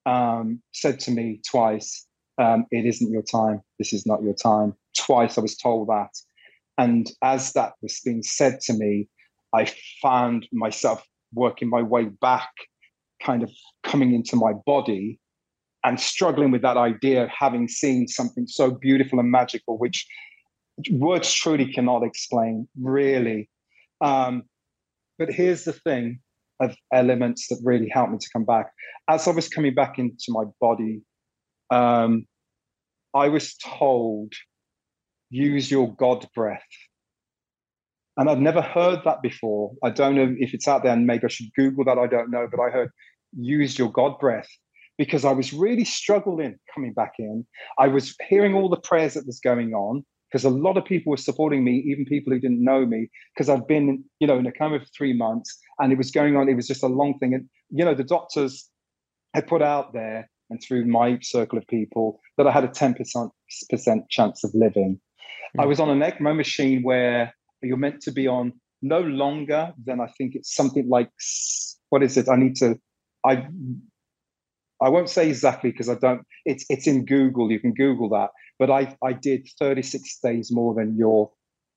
[0.07, 2.07] um, said to me twice
[2.39, 3.61] um, it isn't your time.
[3.79, 4.75] This is not your time.
[4.97, 6.11] Twice i was told that.
[6.79, 9.09] And as that was being said to me
[9.53, 9.71] i
[10.03, 12.51] found myself working my way back
[13.23, 13.51] kind of
[13.83, 15.19] coming into my body
[15.85, 20.07] and struggling with that idea of having seen something so beautiful and magical, which
[20.91, 23.49] words truly cannot explain, really.
[24.01, 24.45] Um,
[25.19, 26.21] but here's the thing
[26.61, 28.71] of elements that really helped me to come back.
[29.09, 31.01] As I was coming back into my body,
[31.71, 32.27] um,
[33.15, 34.33] I was told,
[35.31, 36.63] use your God breath.
[38.17, 39.73] And I've never heard that before.
[39.83, 41.99] I don't know if it's out there, and maybe I should Google that.
[41.99, 42.91] I don't know, but I heard
[43.39, 44.49] use your God breath
[45.01, 47.47] because I was really struggling coming back in.
[47.79, 51.11] I was hearing all the prayers that was going on because a lot of people
[51.11, 54.47] were supporting me, even people who didn't know me, because I've been, you know, in
[54.47, 56.51] a coma for three months and it was going on.
[56.51, 57.33] It was just a long thing.
[57.33, 58.69] And, you know, the doctors
[59.33, 63.31] had put out there and through my circle of people that I had a 10%
[64.11, 64.97] chance of living.
[64.97, 65.61] Mm-hmm.
[65.63, 69.99] I was on an ECMO machine where you're meant to be on no longer than
[69.99, 71.09] I think it's something like,
[71.89, 72.29] what is it?
[72.29, 72.79] I need to,
[73.25, 73.47] I
[74.83, 76.23] I won't say exactly because I don't.
[76.45, 77.51] It's it's in Google.
[77.51, 78.31] You can Google that.
[78.59, 81.31] But I I did 36 days more than you're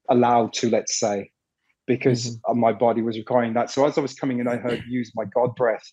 [0.09, 0.69] allowed to.
[0.69, 1.31] Let's say
[1.87, 2.59] because mm-hmm.
[2.59, 3.69] my body was requiring that.
[3.69, 5.91] So as I was coming in, I heard use my God breath,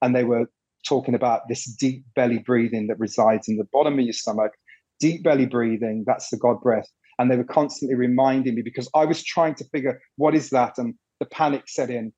[0.00, 0.46] and they were
[0.86, 4.52] talking about this deep belly breathing that resides in the bottom of your stomach.
[5.00, 6.04] Deep belly breathing.
[6.06, 6.88] That's the God breath.
[7.18, 10.78] And they were constantly reminding me because I was trying to figure what is that,
[10.78, 12.12] and the panic set in.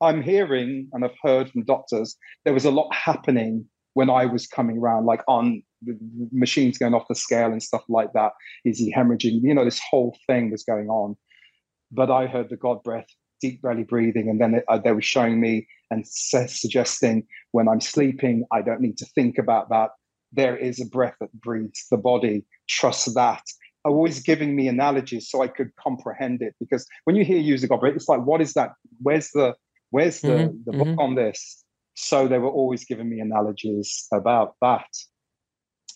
[0.00, 4.46] I'm hearing and I've heard from doctors there was a lot happening when I was
[4.46, 5.98] coming around, like on the
[6.32, 8.32] machines going off the scale and stuff like that.
[8.64, 9.40] Is he hemorrhaging?
[9.42, 11.16] You know, this whole thing was going on.
[11.90, 13.06] But I heard the God breath,
[13.40, 17.68] deep belly breathing, and then it, uh, they were showing me and su- suggesting when
[17.68, 19.90] I'm sleeping, I don't need to think about that.
[20.32, 22.44] There is a breath that breathes the body.
[22.68, 23.42] Trust that
[23.84, 26.54] always giving me analogies so I could comprehend it.
[26.60, 28.72] Because when you hear use the God breath, it's like, what is that?
[29.00, 29.54] Where's the
[29.90, 31.00] Where's the, mm-hmm, the book mm-hmm.
[31.00, 31.64] on this?
[31.94, 34.86] So they were always giving me analogies about that.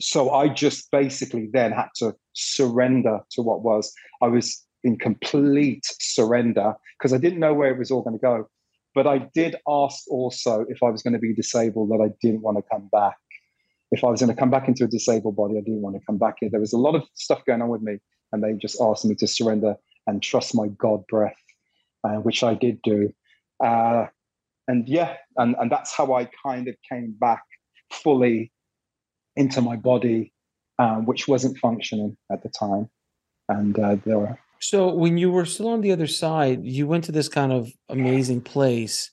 [0.01, 3.93] So I just basically then had to surrender to what was.
[4.21, 8.23] I was in complete surrender because I didn't know where it was all going to
[8.23, 8.49] go.
[8.95, 12.43] But I did ask also if I was going to be disabled that I didn't
[12.43, 13.17] want to come back.
[13.91, 16.03] If I was going to come back into a disabled body, I didn't want to
[16.07, 16.51] come back here.
[16.51, 17.99] There was a lot of stuff going on with me,
[18.33, 19.77] and they just asked me to surrender
[20.07, 21.37] and trust my God breath,
[22.05, 23.13] uh, which I did do.
[23.63, 24.07] Uh,
[24.69, 27.43] and yeah, and, and that's how I kind of came back
[27.93, 28.53] fully
[29.37, 30.33] into my body,
[30.79, 32.89] um, which wasn't functioning at the time.
[33.49, 34.39] And uh, there were.
[34.61, 37.71] So when you were still on the other side, you went to this kind of
[37.91, 39.11] amazing place.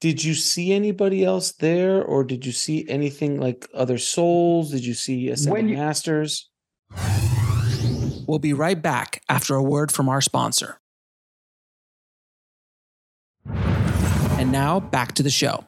[0.00, 4.70] Did you see anybody else there, or did you see anything like other souls?
[4.70, 6.50] Did you see ascended you- masters?
[8.26, 10.78] We'll be right back after a word from our sponsor.
[14.54, 15.64] Now back to the show.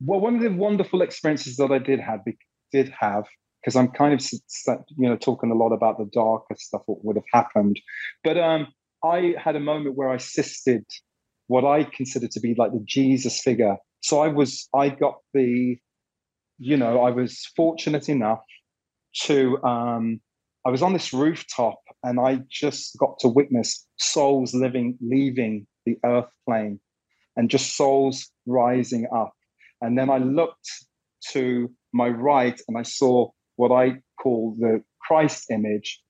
[0.00, 2.20] Well, one of the wonderful experiences that I did have
[2.70, 3.24] did have
[3.60, 4.24] because I'm kind of
[4.96, 7.80] you know talking a lot about the darker stuff what would have happened,
[8.22, 8.68] but um,
[9.02, 10.84] I had a moment where I assisted
[11.48, 13.76] what I consider to be like the Jesus figure.
[14.02, 15.76] So I was I got the,
[16.58, 18.44] you know, I was fortunate enough
[19.22, 20.20] to um,
[20.64, 25.98] I was on this rooftop and I just got to witness souls living leaving the
[26.04, 26.80] earth plane
[27.36, 29.32] and just souls rising up
[29.80, 30.68] and then I looked
[31.32, 36.00] to my right and I saw what I call the Christ image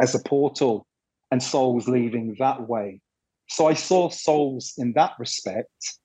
[0.00, 0.86] as a portal
[1.30, 3.00] and souls leaving that way.
[3.48, 5.98] So I saw souls in that respect.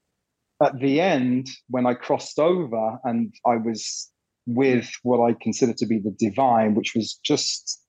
[0.62, 4.10] At the end, when I crossed over and I was
[4.46, 7.82] with what I consider to be the divine, which was just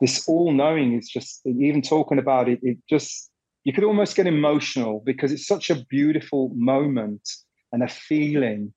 [0.00, 3.30] this all knowing, is just even talking about it, it just,
[3.68, 7.20] you could almost get emotional because it's such a beautiful moment
[7.70, 8.72] and a feeling.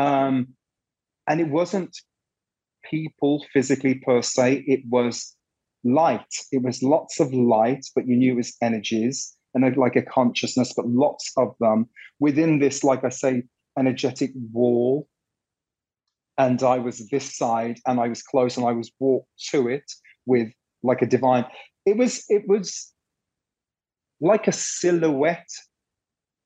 [0.00, 0.54] Um,
[1.28, 1.94] and it wasn't
[2.90, 5.36] people physically per se, it was
[5.84, 6.32] light.
[6.50, 10.72] It was lots of light, but you knew it was energies and like a consciousness,
[10.74, 13.42] but lots of them within this, like I say,
[13.78, 15.08] energetic wall.
[16.38, 19.92] And I was this side and I was close and I was walked to it
[20.24, 20.48] with
[20.82, 21.44] like a divine.
[21.84, 22.92] It was, it was
[24.22, 25.50] like a silhouette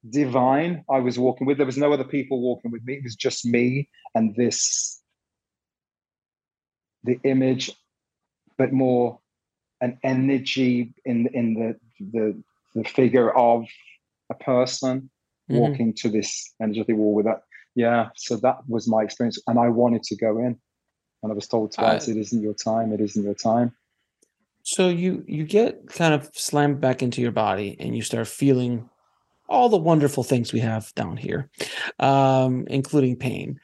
[0.09, 1.59] divine I was walking with.
[1.59, 2.95] There was no other people walking with me.
[2.95, 5.01] It was just me and this,
[7.05, 7.71] the image,
[8.57, 9.21] but more
[9.83, 11.77] an energy in in the
[12.13, 12.43] the,
[12.75, 13.67] the figure of
[14.31, 15.11] a person
[15.51, 15.61] mm-hmm.
[15.61, 17.43] walking to this energetic wall with that.
[17.75, 20.59] Yeah, so that was my experience, and I wanted to go in,
[21.23, 22.93] and I was told twice, uh, "It isn't your time.
[22.95, 23.77] It isn't your time."
[24.67, 28.91] So you you get kind of slammed back into your body, and you start feeling
[29.49, 31.49] all the wonderful things we have down here,
[32.01, 33.61] um, including pain.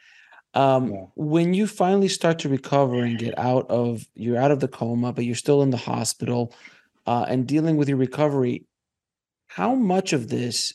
[0.55, 1.01] Um, yeah.
[1.17, 5.13] When you finally start to recover and get out of, you're out of the coma,
[5.13, 6.55] but you're still in the hospital
[7.05, 8.65] uh, and dealing with your recovery.
[9.49, 10.73] How much of this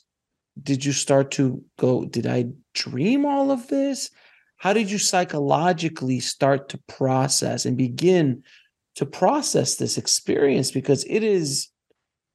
[0.61, 2.03] did you start to go?
[2.03, 4.09] Did I dream all of this?
[4.57, 8.43] How did you psychologically start to process and begin
[8.97, 10.71] to process this experience?
[10.71, 11.69] Because it is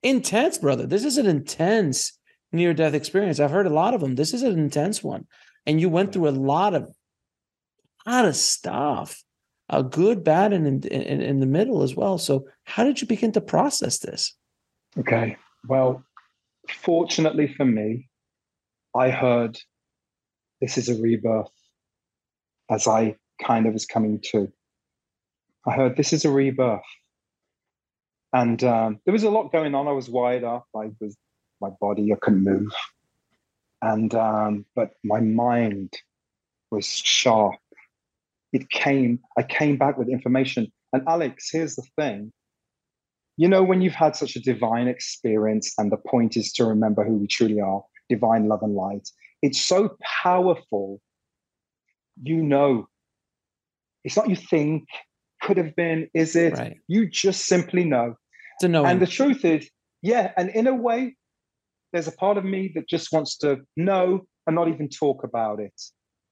[0.03, 0.87] intense, brother.
[0.87, 2.19] This is an intense
[2.53, 3.39] near death experience.
[3.39, 4.15] I've heard a lot of them.
[4.15, 5.27] This is an intense one.
[5.67, 6.89] And you went through a lot of
[8.07, 9.23] lot of stuff.
[9.69, 12.19] A good, bad, and in, in, in the middle as well.
[12.19, 14.35] So, how did you begin to process this?
[14.99, 15.37] Okay.
[15.67, 16.05] Well,
[16.69, 18.09] fortunately for me,
[18.95, 19.59] I heard
[20.61, 21.53] this is a rebirth
[22.71, 24.53] as I kind of was coming to.
[25.67, 26.81] I heard this is a rebirth.
[28.33, 29.89] And um, there was a lot going on.
[29.89, 30.67] I was wired up.
[30.75, 31.17] I was
[31.63, 32.73] my body, I couldn't move.
[33.81, 35.95] And um, but my mind
[36.71, 37.55] was sharp.
[38.53, 40.71] It came, I came back with information.
[40.93, 42.33] And Alex, here's the thing.
[43.39, 47.03] You know, when you've had such a divine experience, and the point is to remember
[47.03, 49.09] who we truly are, divine love and light,
[49.41, 51.01] it's so powerful.
[52.23, 52.89] You know,
[54.05, 54.85] it's not you think,
[55.43, 56.55] could have been, is it?
[56.55, 56.77] Right.
[56.89, 58.15] You just simply know.
[58.61, 58.85] To know.
[58.85, 59.69] And the truth is,
[60.03, 61.17] yeah, and in a way,
[61.93, 65.61] there's a part of me that just wants to know and not even talk about
[65.61, 65.75] it.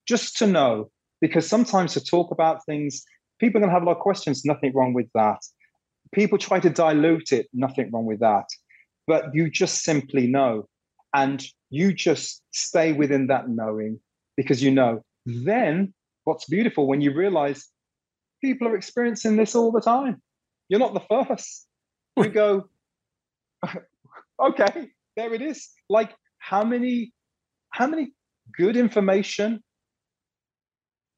[0.07, 3.05] Just to know, because sometimes to talk about things,
[3.39, 5.39] people are going to have a lot of questions, nothing wrong with that.
[6.13, 8.47] People try to dilute it, nothing wrong with that.
[9.07, 10.67] But you just simply know.
[11.15, 14.01] And you just stay within that knowing
[14.37, 15.03] because you know.
[15.27, 15.93] Then
[16.25, 17.69] what's beautiful when you realize
[18.41, 20.21] people are experiencing this all the time.
[20.69, 21.67] You're not the first.
[22.17, 22.69] We go,
[24.43, 25.69] okay, there it is.
[25.89, 27.13] Like how many,
[27.71, 28.13] how many
[28.57, 29.63] good information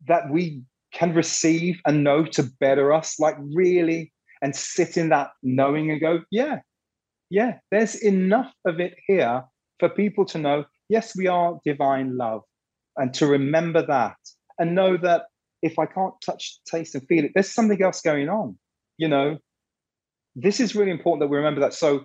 [0.07, 0.62] that we
[0.93, 4.12] can receive and know to better us, like really,
[4.43, 6.59] and sit in that knowing and go, yeah,
[7.31, 9.43] yeah, there's enough of it here
[9.79, 12.43] for people to know, yes, we are divine love,
[12.97, 14.16] and to remember that
[14.59, 15.23] and know that
[15.63, 18.59] if I can't touch, taste, and feel it, there's something else going on.
[18.99, 19.39] You know,
[20.35, 21.75] this is really important that we remember that.
[21.75, 22.05] So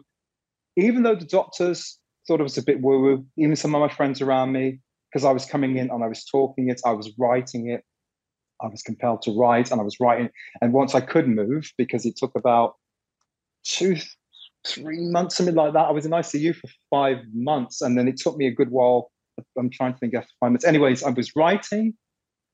[0.76, 3.90] even though the doctors thought it was a bit woo woo, even some of my
[3.90, 4.80] friends around me,
[5.12, 7.84] because I was coming in and I was talking it, I was writing it,
[8.62, 10.30] I was compelled to write and I was writing.
[10.62, 12.76] And once I could move, because it took about
[13.64, 13.98] two,
[14.66, 17.82] three months, something like that, I was in ICU for five months.
[17.82, 19.12] And then it took me a good while.
[19.58, 20.66] I'm trying to think after five months.
[20.66, 21.94] Anyways, I was writing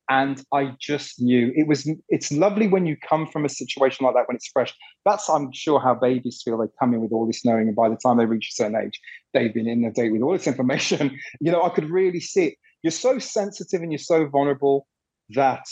[0.10, 4.16] and I just knew it was it's lovely when you come from a situation like
[4.16, 4.74] that when it's fresh.
[5.06, 6.58] That's I'm sure how babies feel.
[6.58, 8.76] They come in with all this knowing, and by the time they reach a certain
[8.76, 9.00] age,
[9.34, 11.18] they've been in the day with all this information.
[11.40, 12.56] You know, I could really see it.
[12.82, 14.88] You're so sensitive and you're so vulnerable
[15.30, 15.66] that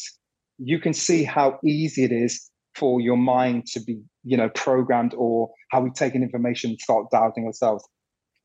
[0.58, 5.14] you can see how easy it is for your mind to be, you know, programmed
[5.18, 7.84] or how we take in information and start doubting ourselves.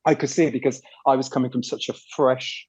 [0.05, 2.67] I could see it because I was coming from such a fresh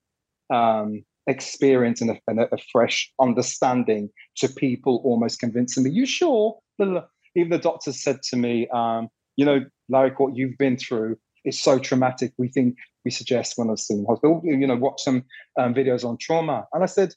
[0.52, 6.58] um, experience and a, and a, fresh understanding to people almost convincing me, you sure?
[6.80, 11.60] Even the doctor said to me, um, you know, Larry, what you've been through is
[11.60, 12.32] so traumatic.
[12.38, 15.24] We think we suggest when I was in hospital, you know, watch some
[15.58, 16.66] um, videos on trauma.
[16.72, 17.14] And I said,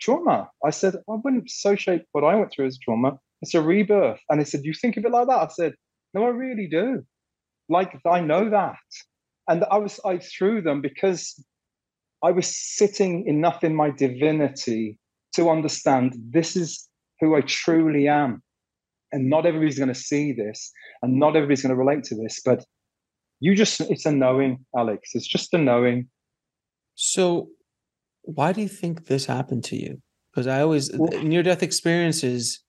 [0.00, 0.50] trauma.
[0.64, 3.18] I said, I wouldn't associate what I went through as trauma.
[3.40, 4.20] It's a rebirth.
[4.28, 5.38] And they said, You think of it like that?
[5.38, 5.74] I said,
[6.14, 7.04] No, I really do.
[7.68, 8.76] Like I know that.
[9.48, 11.42] And I was I threw them because
[12.22, 14.98] I was sitting enough in my divinity
[15.34, 16.88] to understand this is
[17.20, 18.42] who I truly am.
[19.12, 22.40] And not everybody's going to see this, and not everybody's going to relate to this,
[22.42, 22.64] but
[23.40, 25.10] you just, it's a knowing, Alex.
[25.14, 26.08] It's just a knowing.
[26.94, 27.48] So,
[28.22, 30.00] why do you think this happened to you?
[30.30, 32.60] Because I always near death experiences,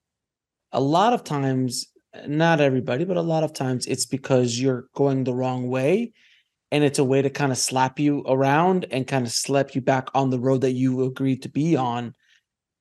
[0.74, 1.86] a lot of times,
[2.28, 6.12] not everybody, but a lot of times it's because you're going the wrong way.
[6.74, 9.82] And it's a way to kind of slap you around and kind of slap you
[9.82, 12.16] back on the road that you agreed to be on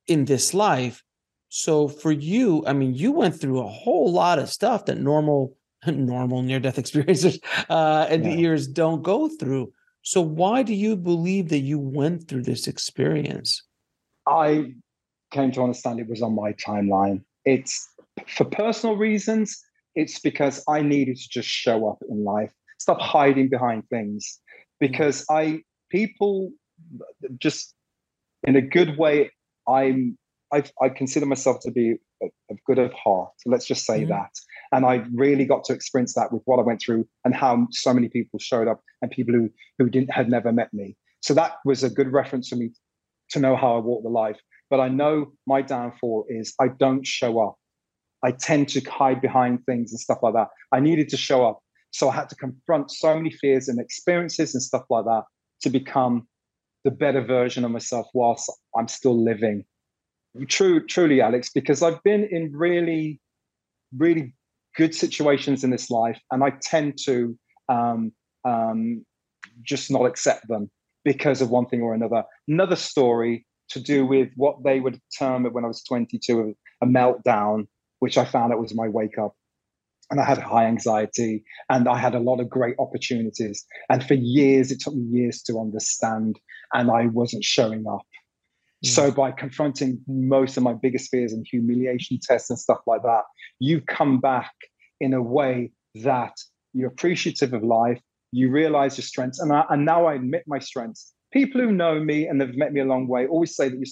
[0.09, 1.05] in this life.
[1.51, 5.59] So for you, I mean, you went through a whole lot of stuff that normal,
[5.87, 7.39] normal near death experiences
[7.69, 8.33] uh, and yeah.
[8.33, 9.71] years don't go through.
[10.01, 13.63] So why do you believe that you went through this experience?
[14.27, 14.73] I
[15.33, 17.23] came to understand it was on my timeline.
[17.45, 17.89] It's
[18.27, 19.63] for personal reasons,
[19.95, 22.53] it's because I needed to just show up in life,
[22.83, 24.41] stop hiding behind things.
[24.81, 26.51] Because I people
[27.39, 27.75] just
[28.47, 29.31] in a good way,
[29.69, 30.19] I'm
[30.53, 31.97] I, I consider myself to be
[32.51, 33.33] of good of heart.
[33.47, 34.11] Let's just say mm-hmm.
[34.11, 34.31] that.
[34.73, 37.95] And I really got to experience that with what I went through and how so
[37.95, 40.97] many people showed up and people who who didn't had never met me.
[41.21, 42.71] So that was a good reference for me
[43.31, 44.41] to know how I walk the life.
[44.69, 47.57] But I know my downfall is I don't show up.
[48.25, 50.49] I tend to hide behind things and stuff like that.
[50.71, 51.62] I needed to show up.
[51.93, 55.23] So I had to confront so many fears and experiences and stuff like that
[55.63, 56.27] to become
[56.85, 59.65] the better version of myself whilst I'm still living
[60.49, 63.21] True, truly, Alex, because I've been in really,
[63.97, 64.35] really
[64.77, 67.39] good situations in this life, and I tend to
[67.69, 68.13] um,
[68.47, 69.05] um,
[69.63, 70.71] just not accept them
[71.05, 72.25] because of one thing or another.
[72.49, 76.87] Another story to do with what they would term it when I was 22 a
[76.87, 77.67] meltdown,
[77.99, 79.35] which I found it was my wake up.
[80.13, 83.65] And I had high anxiety and I had a lot of great opportunities.
[83.89, 86.39] And for years, it took me years to understand,
[86.75, 88.07] and I wasn't showing up.
[88.85, 89.17] So mm.
[89.17, 93.23] by confronting most of my biggest fears and humiliation tests and stuff like that,
[93.59, 94.53] you come back
[95.01, 96.35] in a way that
[96.75, 98.01] you're appreciative of life,
[98.33, 101.15] you realize your strengths, and, I, and now I admit my strengths.
[101.33, 103.87] People who know me and have met me a long way always say that you,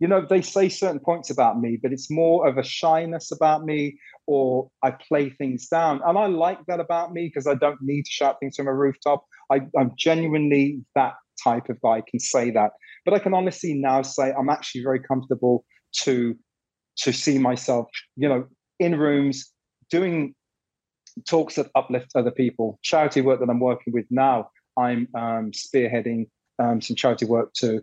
[0.00, 3.64] you know, they say certain points about me, but it's more of a shyness about
[3.64, 7.80] me, or I play things down, and I like that about me because I don't
[7.82, 9.24] need to shout things from a rooftop.
[9.50, 11.96] I, I'm genuinely that type of guy.
[11.96, 12.72] I can say that
[13.08, 15.64] but I can honestly now say I'm actually very comfortable
[16.02, 16.36] to
[16.98, 17.86] to see myself,
[18.16, 18.46] you know,
[18.78, 19.50] in rooms
[19.90, 20.34] doing
[21.26, 22.78] talks that uplift other people.
[22.82, 26.26] Charity work that I'm working with now, I'm um, spearheading
[26.58, 27.80] um, some charity work to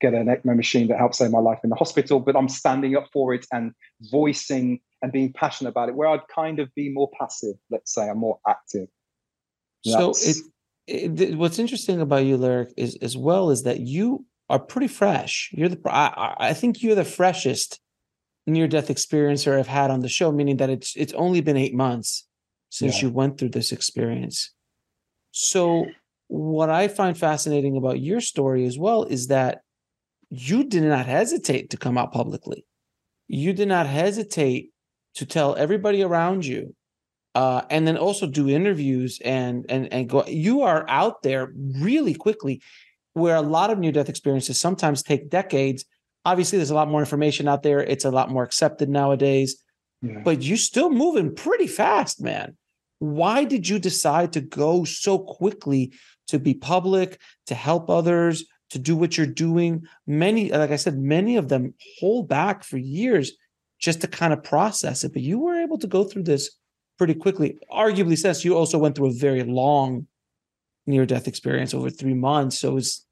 [0.00, 2.20] get an ECMO machine that helps save my life in the hospital.
[2.20, 3.72] But I'm standing up for it and
[4.10, 5.94] voicing and being passionate about it.
[5.94, 8.88] Where I'd kind of be more passive, let's say, I'm more active.
[9.84, 10.42] That's, so
[10.86, 14.88] it, it, what's interesting about you, Larrick, is as well is that you are pretty
[14.88, 15.50] fresh.
[15.52, 17.80] You're the I, I think you're the freshest
[18.46, 21.74] near death experiencer I've had on the show, meaning that it's it's only been eight
[21.74, 22.26] months
[22.70, 23.08] since yeah.
[23.08, 24.52] you went through this experience.
[25.30, 25.86] So
[26.28, 29.62] what I find fascinating about your story as well is that
[30.30, 32.64] you did not hesitate to come out publicly.
[33.28, 34.72] You did not hesitate
[35.14, 36.74] to tell everybody around you
[37.34, 40.24] uh, and then also do interviews and and and go.
[40.26, 42.60] You are out there really quickly,
[43.12, 45.84] where a lot of near death experiences sometimes take decades.
[46.24, 47.80] Obviously, there's a lot more information out there.
[47.80, 49.62] It's a lot more accepted nowadays,
[50.02, 50.20] yeah.
[50.24, 52.56] but you're still moving pretty fast, man.
[52.98, 55.92] Why did you decide to go so quickly
[56.26, 59.86] to be public, to help others, to do what you're doing?
[60.06, 63.32] Many, like I said, many of them hold back for years
[63.80, 65.12] just to kind of process it.
[65.12, 66.50] But you were able to go through this
[66.98, 67.58] pretty quickly.
[67.72, 70.06] Arguably, since you also went through a very long
[70.86, 72.58] near death experience over three months.
[72.58, 73.04] So it's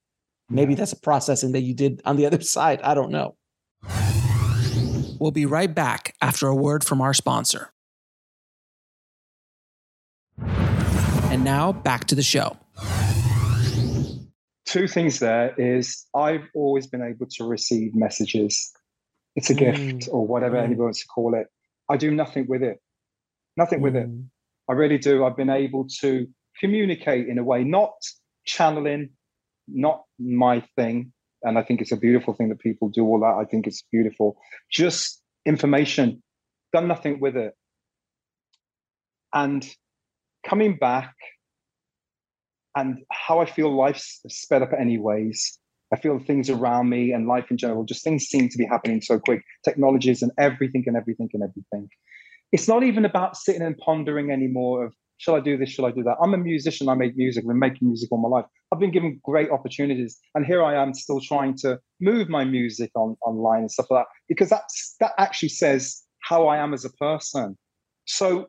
[0.49, 2.81] maybe that's a processing that you did on the other side.
[2.83, 3.37] I don't know.
[5.19, 7.73] We'll be right back after a word from our sponsor.
[10.39, 12.57] And now back to the show.
[14.67, 18.73] Two things there is I've always been able to receive messages.
[19.37, 19.59] It's a mm.
[19.59, 20.65] gift or whatever mm.
[20.65, 21.47] anybody wants to call it.
[21.89, 22.81] I do nothing with it
[23.57, 24.09] nothing with it.
[24.09, 24.27] Mm.
[24.69, 25.25] I really do.
[25.25, 26.27] I've been able to
[26.61, 27.95] communicate in a way, not
[28.45, 29.11] channeling,
[29.69, 31.13] not my thing.
[31.43, 33.37] And I think it's a beautiful thing that people do all that.
[33.41, 34.37] I think it's beautiful.
[34.71, 36.23] Just information,
[36.73, 37.55] done nothing with it.
[39.33, 39.69] And
[40.45, 41.15] coming back
[42.77, 45.59] and how I feel life's sped up anyways.
[45.93, 49.01] I feel things around me and life in general, just things seem to be happening
[49.01, 49.43] so quick.
[49.65, 51.89] Technologies and everything and everything and everything
[52.53, 55.91] it's not even about sitting and pondering anymore of shall I do this, shall I
[55.91, 56.17] do that?
[56.23, 58.45] I'm a musician, I make music, I've been making music all my life.
[58.73, 60.19] I've been given great opportunities.
[60.35, 64.05] And here I am still trying to move my music on online and stuff like
[64.05, 67.57] that, because that's that actually says how I am as a person.
[68.05, 68.47] So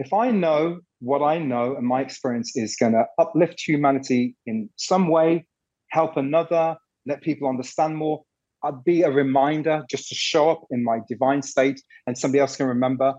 [0.00, 4.70] if I know what I know and my experience is going to uplift humanity in
[4.76, 5.46] some way,
[5.90, 6.76] help another,
[7.06, 8.22] let people understand more,
[8.64, 12.56] I'd be a reminder just to show up in my divine state and somebody else
[12.56, 13.12] can remember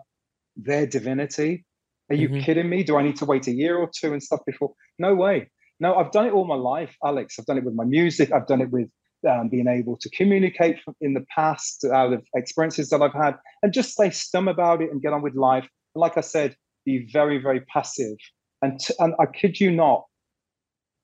[0.55, 1.65] their divinity.
[2.09, 2.41] Are you mm-hmm.
[2.41, 2.83] kidding me?
[2.83, 4.73] Do I need to wait a year or two and stuff before?
[4.97, 5.49] No way.
[5.79, 7.35] No, I've done it all my life, Alex.
[7.37, 8.31] I've done it with my music.
[8.31, 8.89] I've done it with
[9.29, 13.71] um, being able to communicate in the past out of experiences that I've had and
[13.71, 15.67] just stay stum about it and get on with life.
[15.93, 16.55] And like I said,
[16.85, 18.17] be very, very passive.
[18.61, 20.03] And, t- and I kid you not,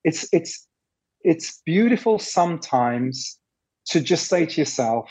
[0.04, 0.66] it's, it's,
[1.22, 3.38] it's beautiful sometimes
[3.86, 5.10] to just say to yourself,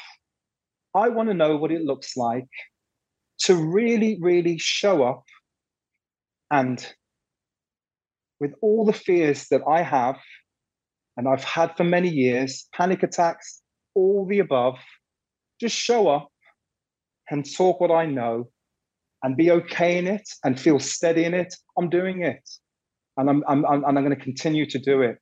[0.96, 2.48] I want to know what it looks like
[3.40, 5.24] to really, really show up
[6.50, 6.86] and
[8.40, 10.18] with all the fears that I have
[11.18, 13.62] and I've had for many years panic attacks,
[13.96, 14.78] all the above
[15.60, 16.30] just show up
[17.30, 18.50] and talk what I know
[19.24, 21.54] and be okay in it and feel steady in it.
[21.78, 22.48] I'm doing it.
[23.18, 25.18] And I'm, I'm, I'm, and I'm going to continue to do it.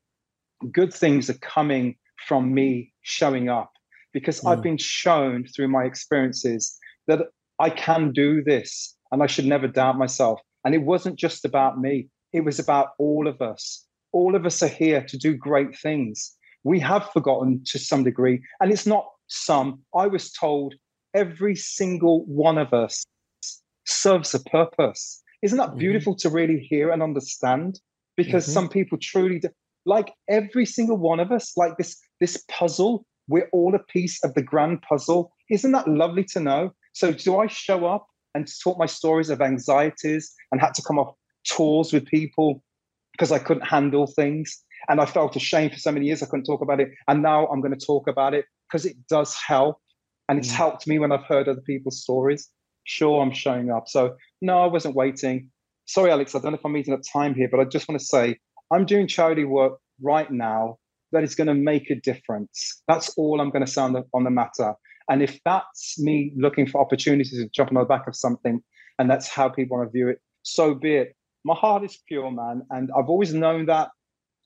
[0.71, 1.95] Good things are coming
[2.27, 3.71] from me showing up
[4.13, 4.51] because mm.
[4.51, 6.77] I've been shown through my experiences
[7.07, 7.19] that
[7.59, 10.41] I can do this and I should never doubt myself.
[10.65, 13.85] And it wasn't just about me, it was about all of us.
[14.11, 16.35] All of us are here to do great things.
[16.63, 19.81] We have forgotten to some degree, and it's not some.
[19.93, 20.73] I was told
[21.13, 23.05] every single one of us
[23.85, 25.21] serves a purpose.
[25.41, 25.79] Isn't that mm-hmm.
[25.79, 27.79] beautiful to really hear and understand?
[28.17, 28.53] Because mm-hmm.
[28.53, 29.49] some people truly do,
[29.85, 33.05] like every single one of us, like this this puzzle.
[33.27, 35.31] We're all a piece of the grand puzzle.
[35.49, 36.73] Isn't that lovely to know?
[36.93, 40.99] So, do I show up and talk my stories of anxieties and had to come
[40.99, 42.63] off tours with people
[43.13, 44.63] because I couldn't handle things?
[44.87, 46.89] And I felt ashamed for so many years I couldn't talk about it.
[47.07, 49.77] And now I'm going to talk about it because it does help.
[50.29, 50.55] And it's mm.
[50.55, 52.49] helped me when I've heard other people's stories.
[52.85, 53.87] Sure, I'm showing up.
[53.87, 55.49] So, no, I wasn't waiting.
[55.85, 57.99] Sorry, Alex, I don't know if I'm meeting up time here, but I just want
[57.99, 58.37] to say
[58.71, 60.77] I'm doing charity work right now
[61.11, 62.81] that is going to make a difference.
[62.87, 64.73] That's all I'm going to say on the, on the matter.
[65.09, 68.61] And if that's me looking for opportunities to jump on the back of something,
[68.97, 71.15] and that's how people want to view it, so be it.
[71.43, 72.63] My heart is pure, man.
[72.71, 73.89] And I've always known that,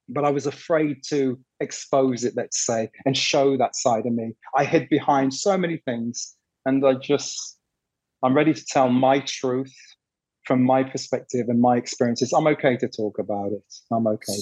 [0.10, 4.34] but I was afraid to expose it, let's say, and show that side of me.
[4.56, 6.36] I hid behind so many things.
[6.66, 7.59] And I just,
[8.24, 9.74] I'm ready to tell my truth
[10.46, 12.34] from my perspective and my experiences.
[12.34, 13.64] I'm okay to talk about it.
[13.92, 14.40] I'm okay.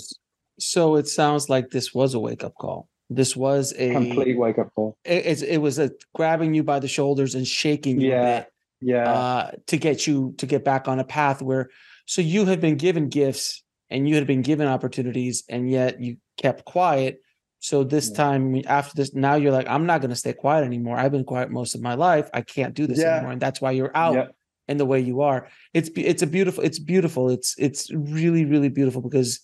[0.59, 2.87] So it sounds like this was a wake up call.
[3.09, 4.97] This was a complete wake up call.
[5.05, 8.45] It, it, was a grabbing you by the shoulders and shaking you yeah,
[8.81, 11.69] yeah, uh, to get you to get back on a path where.
[12.05, 16.17] So you had been given gifts and you had been given opportunities, and yet you
[16.37, 17.19] kept quiet.
[17.59, 18.15] So this yeah.
[18.15, 20.97] time after this, now you're like, I'm not going to stay quiet anymore.
[20.97, 22.29] I've been quiet most of my life.
[22.33, 23.15] I can't do this yeah.
[23.15, 24.15] anymore, and that's why you're out.
[24.15, 24.27] Yeah.
[24.69, 28.67] And the way you are, it's it's a beautiful, it's beautiful, it's it's really really
[28.67, 29.39] beautiful because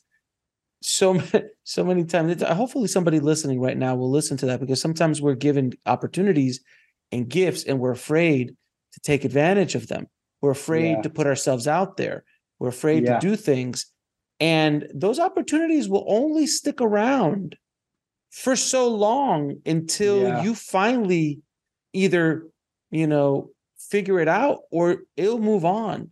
[0.82, 1.22] so
[1.64, 5.22] so many times uh, hopefully somebody listening right now will listen to that because sometimes
[5.22, 6.62] we're given opportunities
[7.14, 8.54] and gifts and we're afraid
[8.94, 10.08] to take advantage of them
[10.42, 12.26] We're afraid to put ourselves out there.
[12.60, 13.86] We're afraid to do things.
[14.40, 17.56] And those opportunities will only stick around
[18.34, 20.44] for so long until Yeah.
[20.44, 21.40] you finally
[21.94, 22.48] either,
[22.90, 26.10] you know, figure it out or it'll move on.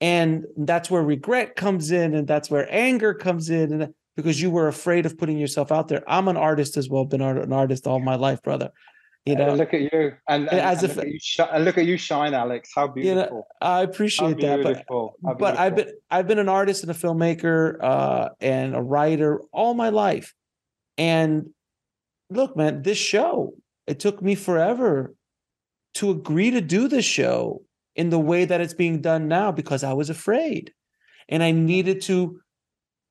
[0.00, 4.50] And that's where regret comes in, and that's where anger comes in, and because you
[4.50, 6.02] were afraid of putting yourself out there.
[6.08, 8.70] I'm an artist as well, been an artist all my life, brother.
[9.26, 11.42] You And know, look at you, and, and, as and if- look, at you shi-
[11.52, 12.70] and look at you shine, Alex.
[12.74, 13.46] How you know, beautiful!
[13.60, 18.30] I appreciate that, but but I've been I've been an artist and a filmmaker uh,
[18.40, 20.32] and a writer all my life.
[20.96, 21.50] And
[22.30, 23.54] look, man, this show
[23.86, 25.14] it took me forever
[25.94, 27.62] to agree to do this show
[27.96, 30.72] in the way that it's being done now because I was afraid,
[31.28, 32.40] and I needed to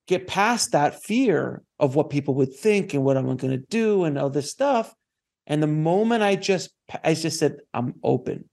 [0.07, 4.05] get past that fear of what people would think and what I'm going to do
[4.05, 4.93] and all this stuff.
[5.45, 6.71] And the moment I just
[7.03, 8.49] I just said I'm open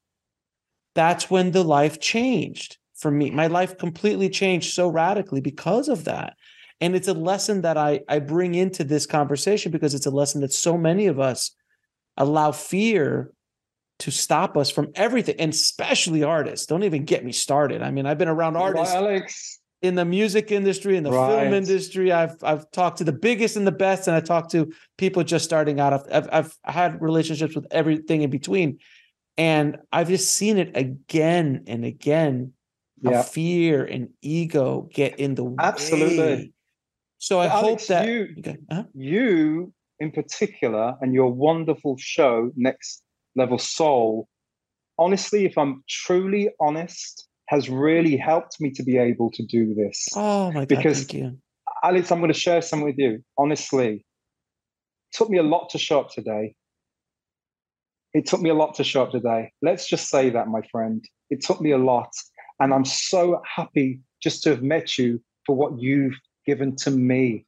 [0.97, 3.31] that's when the life changed for me.
[3.31, 6.35] My life completely changed so radically because of that.
[6.81, 10.43] And it's a lesson that I, I bring into this conversation because it's a lesson
[10.43, 11.53] that so many of us
[12.17, 13.33] allow fear
[14.01, 16.67] to stop us from everything, and especially artists.
[16.67, 17.83] Don't even get me started.
[17.83, 19.61] I mean, I've been around Right, artists Alex.
[19.81, 22.13] in the music industry, in the film industry.
[22.13, 25.47] I've I've talked to the biggest and the best, and I talked to people just
[25.47, 25.95] starting out.
[26.13, 28.81] I've I've, had relationships with everything in between,
[29.39, 32.53] and I've just seen it again and again.
[33.01, 35.57] Yeah, fear and ego get in the way.
[35.59, 36.19] Absolutely.
[36.19, 36.53] way.
[37.19, 38.57] So I But hope that you okay.
[38.71, 38.85] uh-huh.
[38.95, 43.03] you in particular and your wonderful show, Next
[43.35, 44.29] Level Soul.
[44.99, 50.09] Honestly, if I'm truly honest, has really helped me to be able to do this.
[50.15, 50.69] Oh my god!
[50.69, 51.39] Because- thank you.
[51.83, 53.23] Alex, I'm going to share some with you.
[53.39, 53.91] Honestly,
[55.13, 56.55] it took me a lot to show up today.
[58.15, 59.53] It took me a lot to show up today.
[59.63, 61.05] Let's just say that, my friend.
[61.29, 62.09] It took me a lot.
[62.61, 67.45] And I'm so happy just to have met you for what you've given to me.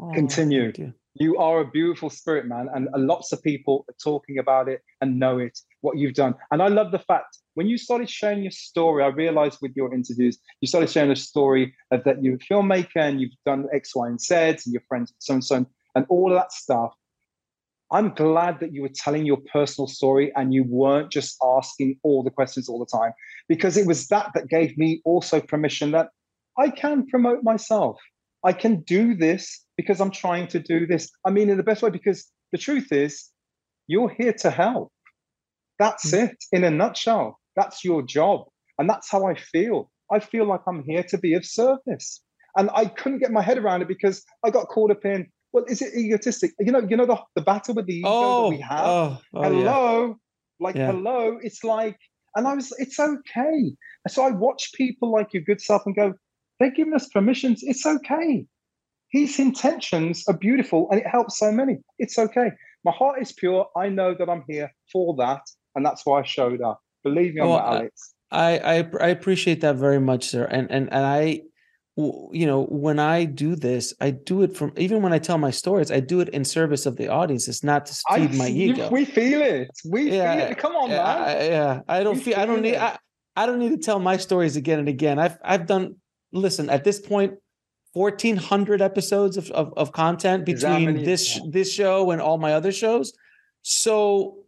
[0.00, 0.72] Oh, continue.
[0.76, 0.92] you.
[1.14, 2.68] You are a beautiful spirit, man.
[2.74, 6.34] And lots of people are talking about it and know it, what you've done.
[6.50, 9.92] And I love the fact when you started sharing your story, I realized with your
[9.94, 13.94] interviews, you started sharing a story of that you're a filmmaker and you've done X,
[13.94, 16.94] Y, and Z, and your friends, so and so, and all of that stuff.
[17.90, 22.22] I'm glad that you were telling your personal story and you weren't just asking all
[22.22, 23.12] the questions all the time,
[23.50, 26.08] because it was that that gave me also permission that
[26.58, 28.00] I can promote myself.
[28.44, 31.10] I can do this because I'm trying to do this.
[31.24, 33.28] I mean, in the best way, because the truth is,
[33.86, 34.92] you're here to help.
[35.78, 36.24] That's hmm.
[36.24, 37.38] it in a nutshell.
[37.56, 38.46] That's your job.
[38.78, 39.90] And that's how I feel.
[40.10, 42.20] I feel like I'm here to be of service.
[42.56, 45.64] And I couldn't get my head around it because I got caught up in, well,
[45.68, 46.52] is it egotistic?
[46.58, 48.86] You know, you know the, the battle with the ego Oh, that we oh, have
[48.86, 49.48] oh, oh, yeah.
[49.48, 50.16] hello
[50.62, 50.92] like Yeah.
[50.92, 51.98] hello it's like
[52.36, 53.72] and i was it's okay
[54.08, 56.14] so i watch people like your good self and go
[56.62, 58.46] they're giving us permissions it's okay
[59.10, 62.50] his intentions are beautiful and it helps so many it's okay
[62.84, 65.40] my heart is pure i know that i'm here for that
[65.74, 68.76] and that's why i showed up believe me on Well, that I- alex I, I
[68.98, 70.44] I appreciate that very much, sir.
[70.46, 71.42] And and and I,
[71.98, 75.50] you know, when I do this, I do it from even when I tell my
[75.50, 77.46] stories, I do it in service of the audience.
[77.46, 78.88] It's not to I feed my see- you- ego.
[78.90, 82.16] we feel it we Yeah, feel it come on yeah, man I, yeah, I don't
[82.16, 82.36] You feel.
[82.38, 82.76] I don't need.
[82.76, 82.96] I,
[83.36, 85.18] I don't need to tell my stories again and again.
[85.18, 85.96] I've I've done.
[86.32, 87.34] Listen, at this point,
[87.94, 91.04] fourteen hundred episodes of, of of content between many?
[91.04, 91.42] this Yeah.
[91.50, 93.12] this show and all my other shows.
[93.62, 94.38] So.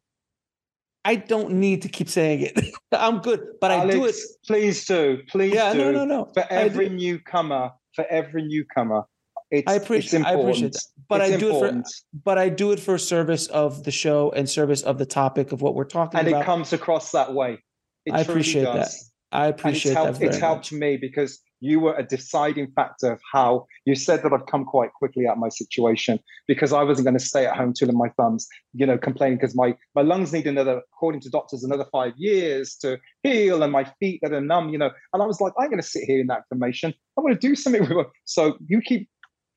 [1.07, 2.59] I don't need to keep saying it.
[2.93, 4.15] I'm good, but I do it.
[4.47, 6.31] Please do please Yeah, do no, no, no.
[6.33, 9.03] for every newcomer for every newcomer
[9.51, 10.83] it's, I it's appreciate- I appreciate that.
[11.07, 11.83] But It's I do it for
[12.25, 15.61] but I do it for service of the show and service of the topic of
[15.61, 16.37] what we're talking and about.
[16.39, 17.59] And it comes across that way.
[18.07, 18.89] It I appreciate that.
[19.31, 20.81] I And it's appreciate helped, that very it's helped much.
[20.81, 24.93] me because you were a deciding factor of how you said that I'd come quite
[24.93, 28.11] quickly out of my situation because I wasn't going to stay at home twiddling my
[28.19, 32.13] thumbs, you know, complaining because my, my lungs need another, according to doctors, another five
[32.19, 34.91] years to heal and my feet that are numb, you know.
[35.15, 36.93] And I was like, I'm going to sit here in that information.
[37.17, 38.07] I want to do something with it.
[38.27, 39.09] So you keep,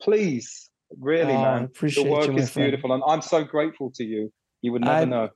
[0.01, 1.63] please, really, Oh, man.
[1.65, 2.67] appreciate the work you, is friend.
[2.71, 2.93] beautiful.
[2.93, 4.31] And I'm so grateful to you.
[4.61, 5.29] You would never I- know.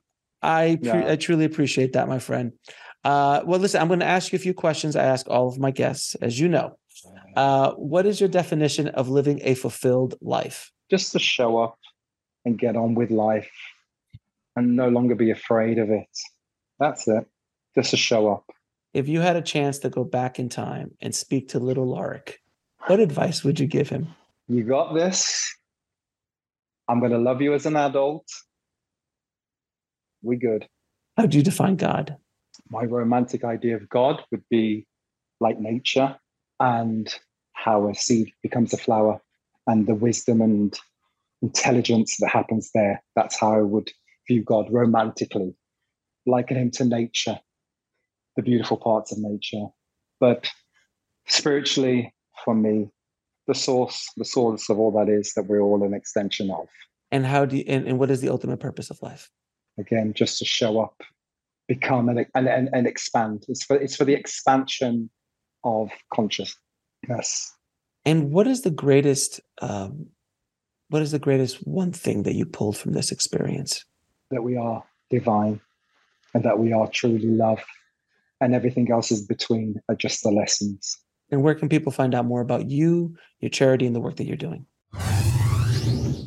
[0.44, 1.12] I pre- Yeah.
[1.12, 2.52] I truly appreciate that, my friend.
[3.04, 4.96] Uh, well, listen, I'm going to ask you a few questions.
[4.96, 6.78] I ask all of my guests, as you know.
[7.34, 10.72] Uh, what is your definition of living a fulfilled life?
[10.92, 11.78] just to show up
[12.44, 13.50] and get on with life
[14.56, 16.06] and no longer be afraid of it.
[16.78, 17.24] That's it.
[17.74, 18.44] Just to show up.
[18.92, 22.34] If you had a chance to go back in time and speak to little Larrick,
[22.88, 24.08] what advice would you give him?
[24.48, 25.56] You got this.
[26.88, 28.26] I'm going to love you as an adult.
[30.22, 30.68] We good.
[31.16, 32.18] How do you define God?
[32.72, 34.86] My romantic idea of God would be
[35.40, 36.16] like nature
[36.58, 37.14] and
[37.52, 39.20] how a seed becomes a flower
[39.66, 40.76] and the wisdom and
[41.42, 43.02] intelligence that happens there.
[43.14, 43.90] That's how I would
[44.26, 45.54] view God romantically,
[46.26, 47.38] liken him to nature,
[48.36, 49.66] the beautiful parts of nature.
[50.18, 50.48] But
[51.26, 52.88] spiritually, for me,
[53.48, 56.68] the source, the source of all that is that we're all an extension of.
[57.10, 59.28] And how do you, and, and what is the ultimate purpose of life?
[59.78, 61.02] Again, just to show up,
[61.68, 63.44] become and, and, and, and expand.
[63.48, 65.10] It's for, it's for the expansion
[65.64, 67.52] of consciousness.
[68.04, 70.08] And what is the greatest, um,
[70.88, 73.84] what is the greatest one thing that you pulled from this experience?
[74.30, 75.60] That we are divine
[76.34, 77.62] and that we are truly love
[78.40, 80.98] and everything else is between are just the lessons.
[81.30, 84.26] And where can people find out more about you, your charity, and the work that
[84.26, 84.66] you're doing?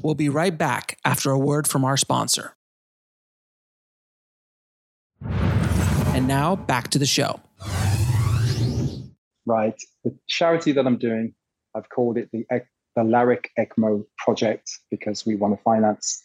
[0.02, 2.55] We'll be right back after a word from our sponsor.
[6.26, 7.40] And now back to the show.
[9.46, 9.80] Right.
[10.04, 11.36] The charity that I'm doing,
[11.76, 12.48] I've called it the,
[12.96, 16.20] the Larrick ECMO project because we want to finance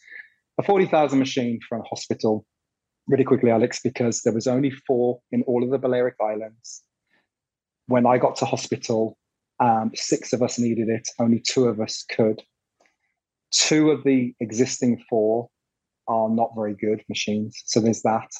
[0.59, 2.47] a 40,000 machine for a hospital.
[3.05, 6.81] Really quickly, Alex, because there was only four in all of the Balearic Islands.
[7.85, 9.19] When I got to hospital,
[9.59, 12.41] um, six of us needed it, only two of us could.
[13.51, 15.51] Two of the existing four
[16.07, 17.61] are not very good machines.
[17.67, 18.31] So there's that.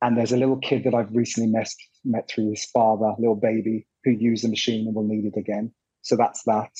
[0.00, 1.68] And there's a little kid that I've recently met,
[2.04, 5.72] met through his father, little baby, who used the machine and will need it again.
[6.02, 6.70] So that's that.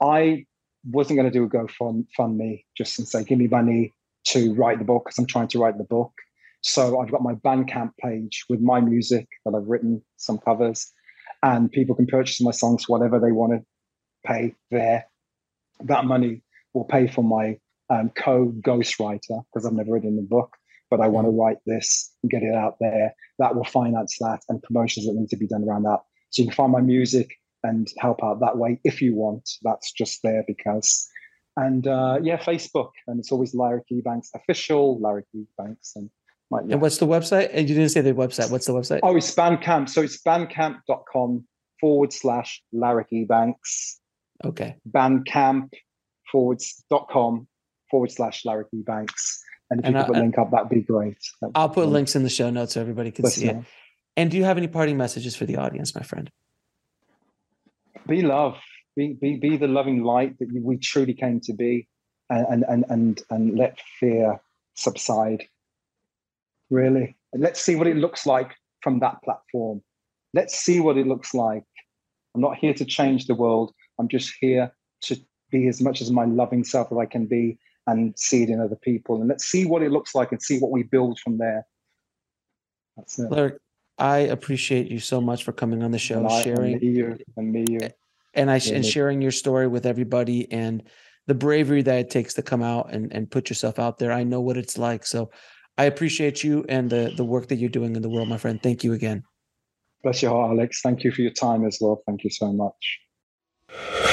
[0.00, 0.46] I
[0.90, 3.92] wasn't going to do a GoFundMe just and say, give me money
[4.28, 6.12] to write the book because I'm trying to write the book.
[6.62, 10.90] So I've got my Bandcamp page with my music that I've written, some covers,
[11.42, 13.64] and people can purchase my songs whatever they want to
[14.26, 15.06] pay there.
[15.80, 16.42] That money
[16.74, 20.54] will pay for my um, co-ghostwriter because I've never written the book,
[20.90, 23.14] but I want to write this and get it out there.
[23.38, 26.00] That will finance that and promotions that need to be done around that.
[26.30, 29.48] So you can find my music and help out that way if you want.
[29.62, 31.08] That's just there because.
[31.56, 35.24] And uh, yeah, Facebook, and it's always Larry Banks official, Larry
[35.58, 36.10] Banks, and
[36.52, 36.74] yeah.
[36.74, 37.50] And what's the website?
[37.52, 38.50] And you didn't say the website.
[38.50, 39.00] What's the website?
[39.04, 39.88] Oh, it's Bandcamp.
[39.88, 41.46] So it's bandcamp.com
[41.80, 44.00] forward slash Larrick Banks.
[44.44, 44.76] Okay.
[44.90, 45.68] Bandcamp
[46.32, 47.46] forward dot com
[47.90, 49.42] forward slash Larrick Banks.
[49.70, 51.16] And if and you could put a link up, that'd be great.
[51.40, 53.56] That'd I'll put links in the show notes so everybody can see it.
[54.16, 56.30] And do you have any parting messages for the audience, my friend?
[58.06, 58.58] Be love.
[58.96, 61.86] Be be, be the loving light that we truly came to be,
[62.28, 64.40] and and and and let fear
[64.74, 65.44] subside
[66.70, 67.16] really.
[67.32, 69.82] And let's see what it looks like from that platform.
[70.32, 71.64] Let's see what it looks like.
[72.34, 73.72] I'm not here to change the world.
[73.98, 75.16] I'm just here to
[75.50, 78.60] be as much as my loving self as I can be and see it in
[78.60, 79.16] other people.
[79.20, 81.66] And let's see what it looks like and see what we build from there.
[82.96, 83.30] That's it.
[83.30, 83.58] Larrick,
[83.98, 87.18] I appreciate you so much for coming on the show, and sharing and me, you,
[87.36, 87.80] and me, you.
[88.34, 88.74] and I yeah.
[88.74, 90.82] and sharing your story with everybody and
[91.26, 94.10] the bravery that it takes to come out and, and put yourself out there.
[94.10, 95.04] I know what it's like.
[95.06, 95.30] So
[95.78, 98.60] I appreciate you and the, the work that you're doing in the world, my friend.
[98.62, 99.22] Thank you again.
[100.02, 100.80] Bless your heart, Alex.
[100.82, 102.02] Thank you for your time as well.
[102.06, 104.08] Thank you so much.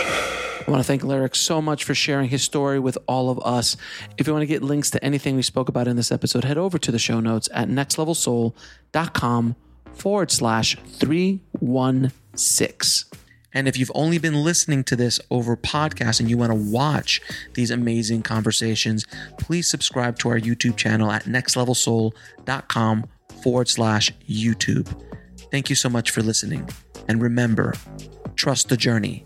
[0.68, 3.78] I want to thank Larrick so much for sharing his story with all of us.
[4.18, 6.57] If you want to get links to anything we spoke about in this episode, head
[6.57, 9.55] over to the show notes at nextlevelsoul.com
[9.93, 13.20] forward slash 316.
[13.53, 17.22] And if you've only been listening to this over podcast and you want to watch
[17.53, 19.05] these amazing conversations,
[19.39, 23.05] please subscribe to our YouTube channel at nextlevelsoul.com
[23.41, 24.93] forward slash YouTube.
[25.49, 26.68] Thank you so much for listening.
[27.07, 27.74] And remember,
[28.36, 29.26] trust the journey.